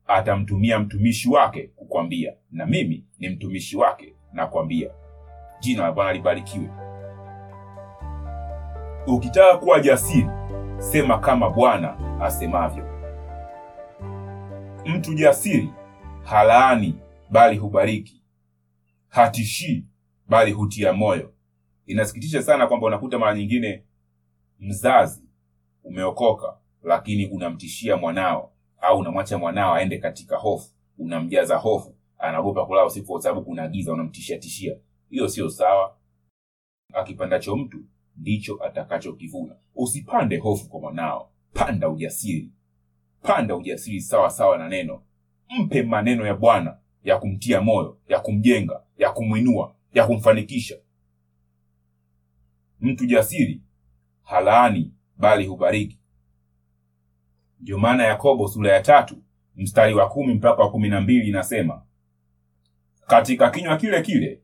atamtumia 0.08 0.80
mtumishi 0.80 1.30
wake 1.30 1.68
kukwambia. 1.76 2.34
Na 2.52 2.66
mimi 2.66 3.06
ni 3.20 3.30
mtumishi 3.30 3.78
wake 3.78 4.16
nakwambia. 4.34 4.90
Jina 5.60 5.84
la 5.84 5.92
bwana 5.92 6.14
libarikiwe. 6.14 6.70
Ukitaka 9.08 9.58
kuwa 9.58 9.80
jasiri 9.80 10.28
sema 10.78 11.18
kama 11.20 11.50
bwana 11.50 11.98
asemavyo. 12.22 12.86
Mtu 14.86 15.14
jasiri 15.14 15.70
halaani 16.24 16.96
bali 17.30 17.58
hubariki. 17.58 18.22
Hatishii 19.10 19.86
bali 20.28 20.52
hutia 20.52 20.94
moyo. 20.94 21.34
Inasikitisha 21.86 22.44
sana 22.44 22.68
kwamba 22.68 22.88
unakuta 22.88 23.20
mara 23.20 23.36
nyingine 23.38 23.84
mzazi 24.60 25.24
umeokoka 25.84 26.58
lakini 26.84 27.28
unamtishia 27.28 27.98
mwanao 27.98 28.52
au 28.82 29.00
unamwacha 29.00 29.38
mwanao 29.38 29.74
aende 29.76 29.98
katika 29.98 30.38
hofu 30.38 30.70
unamjaza 30.98 31.56
hofu 31.58 31.96
anaogopa 32.18 32.66
kulala 32.66 32.86
usiku 32.88 33.08
kwa 33.08 33.22
sababu 33.22 33.46
kuna 33.46 33.68
giza 33.68 33.94
unamtishia 33.94 34.38
tishia. 34.38 34.78
Hiyo 35.10 35.28
sio 35.30 35.50
sawa. 35.50 35.98
Akipandacho 36.94 37.56
mtu 37.56 37.78
ndicho 38.16 38.64
atakachokivuna. 38.64 39.56
Usipande 39.76 40.38
hofu 40.38 40.70
kwa 40.70 40.80
mwanao. 40.80 41.32
Panda 41.54 41.90
ujasiri. 41.90 42.52
Panda 43.22 43.56
ujasiri 43.56 44.02
sawa 44.02 44.30
sawa 44.30 44.58
na 44.58 44.70
neno. 44.70 45.02
Mpe 45.60 45.84
maneno 45.84 46.26
ya 46.28 46.36
bwana 46.36 46.78
ya 47.04 47.18
kumtia 47.18 47.62
moyo 47.62 47.98
ya 48.08 48.20
kumjenga 48.20 48.82
ya 48.98 49.10
kumwinua 49.12 49.75
ya 49.96 50.08
kumfanikisha. 50.08 50.76
Mtu 52.80 53.06
jasiri 53.06 53.62
halaani 54.24 54.94
bali 55.18 55.46
hubariki. 55.48 56.00
Ndiyo 57.60 57.78
maana 57.80 58.04
yakobo 58.04 58.48
sura 58.48 58.72
ya 58.74 58.82
tatu 58.82 59.18
mstari 59.56 59.94
wa 59.94 60.10
kumi 60.10 60.34
mpaka 60.34 60.62
wa 60.64 60.72
kumi 60.72 60.90
na 60.90 61.02
mbili 61.02 61.28
inasema 61.30 61.82
katika 63.08 63.50
kinywa 63.50 63.78
kile 63.78 64.02
kile 64.02 64.42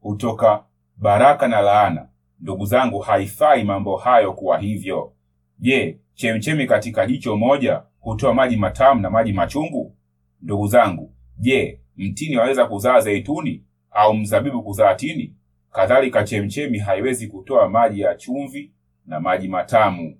hutoka 0.00 0.64
baraka 0.96 1.48
na 1.48 1.60
laana. 1.60 2.08
Ndugu 2.40 2.66
zangu 2.66 2.98
haifai 2.98 3.64
mambo 3.64 3.96
hayo 3.96 4.32
kuwa 4.32 4.58
hivyo. 4.58 5.12
Je 5.58 6.00
chemchemi 6.14 6.66
katika 6.66 7.06
jicho 7.06 7.36
moja 7.36 7.82
hutoa 8.00 8.34
maji 8.34 8.56
matamu 8.56 9.00
na 9.00 9.10
maji 9.10 9.32
machungu? 9.32 9.96
Ndugu 10.42 10.66
zangu 10.66 11.14
je 11.38 11.80
mtini 11.96 12.36
waweza 12.36 12.66
kuzaa 12.66 13.00
zeituni 13.00 13.64
au 13.94 14.14
mzabibu 14.14 14.62
kuzaa 14.62 14.94
tini 14.94 15.34
kadhalika 15.72 16.24
chemchemi 16.24 16.78
haiwezi 16.78 17.26
kutoa 17.26 17.68
maji 17.68 18.00
ya 18.00 18.14
chumvi 18.14 18.72
na 19.06 19.20
maji 19.20 19.48
matamu. 19.48 20.16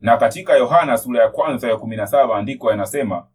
Na 0.00 0.16
katika 0.16 0.56
yohana 0.56 0.98
sura 0.98 1.22
ya 1.22 1.28
kwanza 1.28 1.68
ya 1.68 1.76
kumi 1.76 1.96
andiko 2.34 2.70
yanasema 2.70 3.26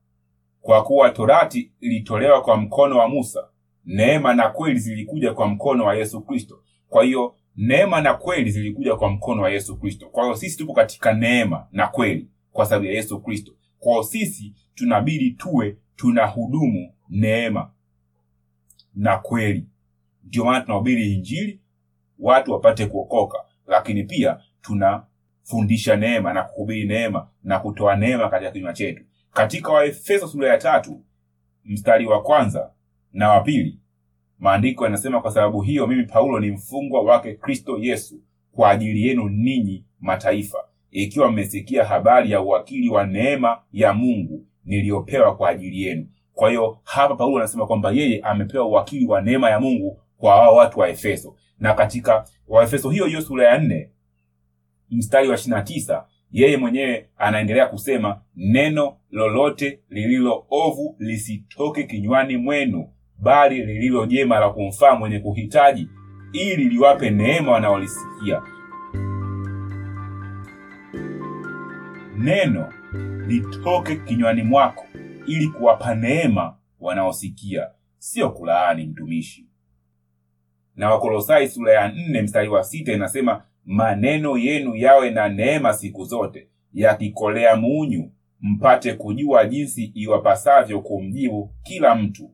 kwa 0.61 0.83
kuwa 0.83 1.09
torati 1.09 1.71
ilitolewa 1.79 2.41
kwa 2.41 2.57
mkono 2.57 2.97
wa 2.97 3.07
musa 3.09 3.47
neema 3.85 4.33
na 4.33 4.49
kweli 4.49 4.79
zilikuja 4.79 5.33
kwa 5.33 5.47
mkono 5.47 5.85
wa 5.85 5.95
yesu 5.95 6.21
kristo. 6.21 6.63
Kwa 6.89 7.03
hiyo 7.03 7.35
neema 7.55 8.01
na 8.01 8.13
kweli 8.13 8.51
zilikuja 8.51 8.95
kwa 8.95 9.09
mkono 9.09 9.41
wa 9.41 9.49
yesu 9.49 9.79
kristo. 9.79 10.09
Kwa 10.09 10.23
hiyo 10.23 10.35
sisi 10.35 10.57
tupo 10.57 10.73
katika 10.73 11.13
neema 11.13 11.67
na 11.71 11.87
kweli 11.87 12.29
kwa 12.51 12.65
sababu 12.65 12.85
ya 12.85 12.91
yesu 12.91 13.21
kristo. 13.21 13.51
Kwa 13.79 13.91
hiyo 13.91 14.03
sisi 14.03 14.53
tunabidi 14.75 15.31
tuwe 15.31 15.77
tuna 15.95 16.25
hudumu 16.25 16.93
neema 17.09 17.71
na 18.95 19.17
kweli. 19.17 19.67
Ndio 20.23 20.45
maana 20.45 20.61
tunahubiri 20.61 21.13
injili 21.13 21.61
watu 22.19 22.51
wapate 22.51 22.85
kuokoka 22.85 23.37
lakini 23.67 24.03
pia 24.03 24.39
tunafundisha 24.61 25.95
neema 25.95 26.33
na 26.33 26.43
kuhubiri 26.43 26.85
neema 26.87 27.27
na 27.43 27.59
kutoa 27.59 27.95
neema 27.95 28.29
katika 28.29 28.51
kinywa 28.51 28.73
chetu. 28.73 29.03
Katika 29.33 29.71
waefeso 29.71 30.27
sura 30.27 30.49
ya 30.49 30.57
tatu 30.57 31.03
mstari 31.65 32.05
wa 32.05 32.21
kwanza 32.21 32.71
na 33.13 33.29
wa 33.29 33.41
pili 33.41 33.79
maandiko 34.39 34.83
yanasema 34.83 35.21
kwa 35.21 35.31
sababu 35.31 35.61
hiyo 35.61 35.87
mimi 35.87 36.03
paulo 36.03 36.39
ni 36.39 36.51
mfungwa 36.51 37.01
wake 37.01 37.33
kristo 37.33 37.77
yesu 37.81 38.21
kwa 38.51 38.69
ajili 38.69 39.07
yenu 39.07 39.29
ninyi 39.29 39.85
mataifa. 39.99 40.57
Ikiwa 40.91 41.31
mmesikia 41.31 41.85
habari 41.85 42.31
ya 42.31 42.41
uwakili 42.41 42.89
wa 42.89 43.05
neema 43.07 43.61
ya 43.71 43.93
mungu 43.93 44.45
niliyopewa 44.65 45.35
kwa 45.37 45.49
ajili 45.49 45.81
yenu 45.83 46.07
kwa 46.33 46.49
hiyo 46.49 46.77
hapa 46.83 47.15
paulo 47.15 47.37
anasema 47.37 47.67
kwamba 47.67 47.91
yeye 47.91 48.19
amepewa 48.19 48.65
uwakili 48.65 49.05
wa 49.05 49.21
neema 49.21 49.49
ya 49.49 49.59
mungu 49.59 49.99
kwa 50.17 50.33
hao 50.35 50.55
watu 50.55 50.79
wa 50.79 50.89
efeso 50.89 51.35
na 51.59 51.73
katika 51.73 52.25
waefeso 52.47 52.89
hiyo 52.89 53.05
hiyo 53.05 53.21
sura 53.21 53.47
ya 53.49 53.57
nne 53.57 53.89
mstari 54.91 55.27
wa 55.29 55.35
ishirina 55.35 55.61
tisa 55.61 56.05
yeye 56.31 56.57
mwenyewe 56.57 57.09
anaendelea 57.17 57.67
kusema 57.67 58.21
neno 58.35 58.97
lolote 59.11 59.79
lililo 59.89 60.45
ovu 60.49 60.95
lisitoke 60.99 61.83
kinywani 61.83 62.37
mwenu 62.37 62.89
bali 63.21 63.65
lililo 63.65 64.05
jema 64.05 64.39
la 64.39 64.49
kumfaa 64.49 64.95
mwenye 64.95 65.19
kuhitaji, 65.19 65.87
ili 66.33 66.63
liwape 66.69 67.09
neema 67.09 67.51
wanaolisikia. 67.51 68.41
Neno 72.17 72.73
litoke 73.27 73.95
kinywani 73.95 74.43
mwako 74.43 74.85
ili 75.27 75.47
kuwapa 75.47 75.95
neema 75.95 76.57
wanaosikia, 76.79 77.67
sio 77.97 78.29
kulaani 78.29 78.85
mtumishi. 78.85 79.47
Na 80.75 80.89
Wakolosai 80.91 81.47
sura 81.49 81.73
ya 81.73 81.87
nne 81.91 82.21
mstari 82.21 82.49
wa 82.49 82.63
sita 82.63 82.93
inasema 82.93 83.43
maneno 83.65 84.37
yenu 84.37 84.75
yawe 84.75 85.09
na 85.09 85.29
neema 85.29 85.73
siku 85.73 86.03
zote, 86.03 86.47
yakikolea 86.73 87.55
munyu, 87.55 88.11
mpate 88.41 88.93
kujua 88.93 89.45
jinsi 89.45 89.83
iwapasavyo 89.83 90.81
kumjibu 90.81 91.53
kila 91.63 91.95
mtu. 91.95 92.31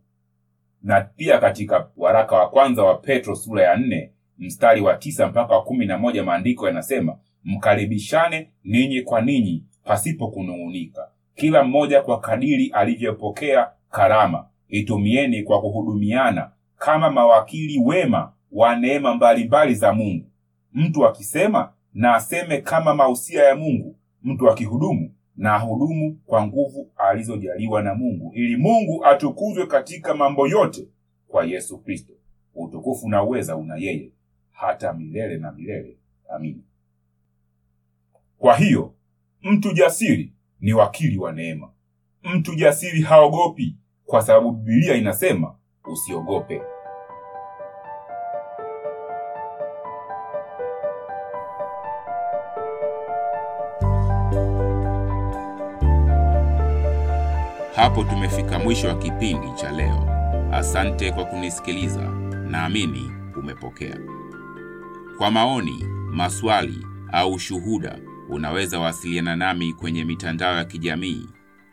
Na 0.84 1.02
pia 1.02 1.38
katika 1.39 1.89
waraka 1.97 2.36
wa 2.36 2.50
kwanza 2.50 2.84
wa 2.84 2.95
Petro 2.97 3.36
sura 3.36 3.63
ya 3.63 3.78
nne 3.78 4.12
mstari 4.38 4.82
wa 4.82 4.97
tisa 4.97 5.28
mpaka 5.28 5.54
wa 5.56 5.63
kumi 5.63 5.86
na 5.86 5.97
moja 5.97 6.23
maandiko 6.23 6.67
yanasema 6.67 7.17
mkaribishane 7.43 8.52
ninyi 8.63 9.02
kwa 9.02 9.21
ninyi 9.21 9.65
pasipo 9.84 10.28
kunung'unika, 10.28 11.12
kila 11.38 11.63
mmoja 11.63 12.02
kwa 12.02 12.19
kadiri 12.19 12.67
alivyopokea 12.73 13.71
karama, 13.91 14.47
itumieni 14.67 15.43
kwa 15.43 15.62
kuhudumiana 15.62 16.52
kama 16.78 17.10
mawakili 17.12 17.80
wema 17.86 18.34
wa 18.52 18.76
neema 18.76 19.15
mbalimbali 19.15 19.76
za 19.76 19.93
Mungu. 19.93 20.26
Mtu 20.73 21.06
akisema 21.08 21.73
na 21.93 22.15
aseme 22.15 22.58
kama 22.62 22.95
mausia 22.95 23.43
ya 23.43 23.56
Mungu, 23.56 23.95
mtu 24.23 24.50
akihudumu 24.50 25.12
na 25.36 25.54
ahudumu 25.56 26.19
kwa 26.26 26.47
nguvu 26.47 26.91
alizojaliwa 26.97 27.82
na 27.84 27.95
Mungu, 27.95 28.32
ili 28.36 28.58
Mungu 28.58 29.06
atukuzwe 29.06 29.67
katika 29.67 30.13
mambo 30.15 30.47
yote 30.47 30.88
kwa 31.28 31.45
Yesu 31.45 31.78
Kristo. 31.78 32.13
Utukufu 32.56 33.10
na 33.10 33.23
uweza 33.23 33.56
una 33.56 33.76
yeye 33.78 34.12
hata 34.52 34.93
milele 34.93 35.38
na 35.38 35.52
milele. 35.52 35.97
Amina. 36.30 36.62
Kwa 38.38 38.56
hiyo 38.58 38.93
mtu 39.43 39.73
jasiri 39.73 40.34
ni 40.62 40.74
wakili 40.74 41.17
wa 41.17 41.32
neema. 41.32 41.70
Mtu 42.24 42.56
jasiri 42.56 43.02
haogopi, 43.02 43.76
kwa 44.06 44.22
sababu 44.22 44.52
Biblia 44.52 44.96
inasema 44.96 45.56
usiogope. 45.86 46.62
Hapo 57.76 58.04
tumefika 58.04 58.60
mwisho 58.60 58.88
wa 58.88 58.96
kipindi 58.96 59.52
cha 59.56 59.72
leo. 59.72 60.08
Asante 60.52 61.12
kwa 61.12 61.26
kunisikiliza, 61.26 62.02
naamini 62.50 63.12
umepokea. 63.39 63.98
Kwa 65.17 65.32
maoni, 65.32 65.86
maswali 66.12 66.86
au 67.12 67.39
shuhuda, 67.39 68.00
unaweza 68.29 68.79
wasiliana 68.79 69.35
nami 69.35 69.73
kwenye 69.73 70.05
mitandao 70.05 70.55
ya 70.57 70.65
kijamii 70.65 71.25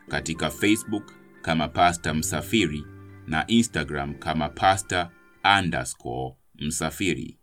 katika 0.09 0.51
Facebook 0.51 1.13
kama 1.43 1.69
Pasta 1.69 2.15
Msafiri 2.15 2.85
na 3.27 3.47
Instagram 3.47 4.15
kama 4.15 4.49
Pasta 4.49 5.11
underscore 5.59 6.35
Msafiri. 6.55 7.39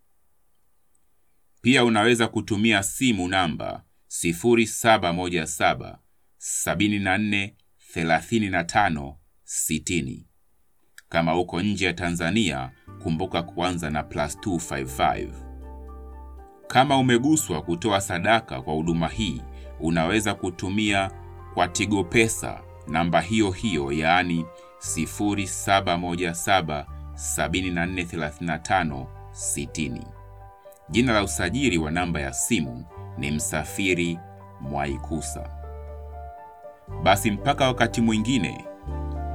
Pia 1.62 1.84
unaweza 1.86 2.28
kutumia 2.28 2.84
simu 2.84 3.28
namba 3.28 3.84
0717 4.24 5.95
74 6.65 7.52
35 7.95 9.15
60. 9.45 10.26
Kama 11.10 11.38
uko 11.39 11.62
nje 11.62 11.86
ya 11.86 11.93
Tanzania, 11.93 12.71
kumbuka 13.04 13.43
kuanza 13.43 13.89
na 13.89 14.04
plus 14.04 14.38
255. 14.38 15.51
Kama 16.72 16.98
umeguswa 16.98 17.62
kutoa 17.62 18.02
sadaka 18.02 18.62
kwa 18.62 18.74
huduma 18.74 19.08
hii, 19.08 19.42
unaweza 19.80 20.34
kutumia 20.34 21.12
kwa 21.54 21.68
Tigo 21.68 22.04
Pesa 22.04 22.60
namba 22.88 23.22
hiyo 23.22 23.52
hiyo, 23.52 23.92
yaani 23.92 24.46
0717 24.80 26.86
7435 27.38 29.06
60. 29.32 30.02
Jina 30.90 31.14
la 31.14 31.24
usajili 31.24 31.78
wa 31.78 31.92
namba 31.92 32.20
ya 32.20 32.34
simu 32.34 32.86
ni 33.18 33.32
Msafiri 33.32 34.20
Mwaikusa. 34.62 35.50
Basi 37.04 37.32
mpaka 37.32 37.68
wakati 37.68 38.02
mwingine, 38.02 38.66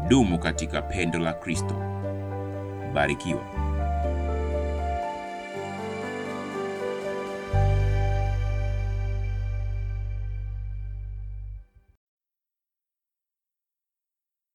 dumu 0.08 0.38
katika 0.38 0.82
pendo 0.82 1.18
la 1.18 1.32
Kristo. 1.32 1.74
Barikiwa. 2.94 3.65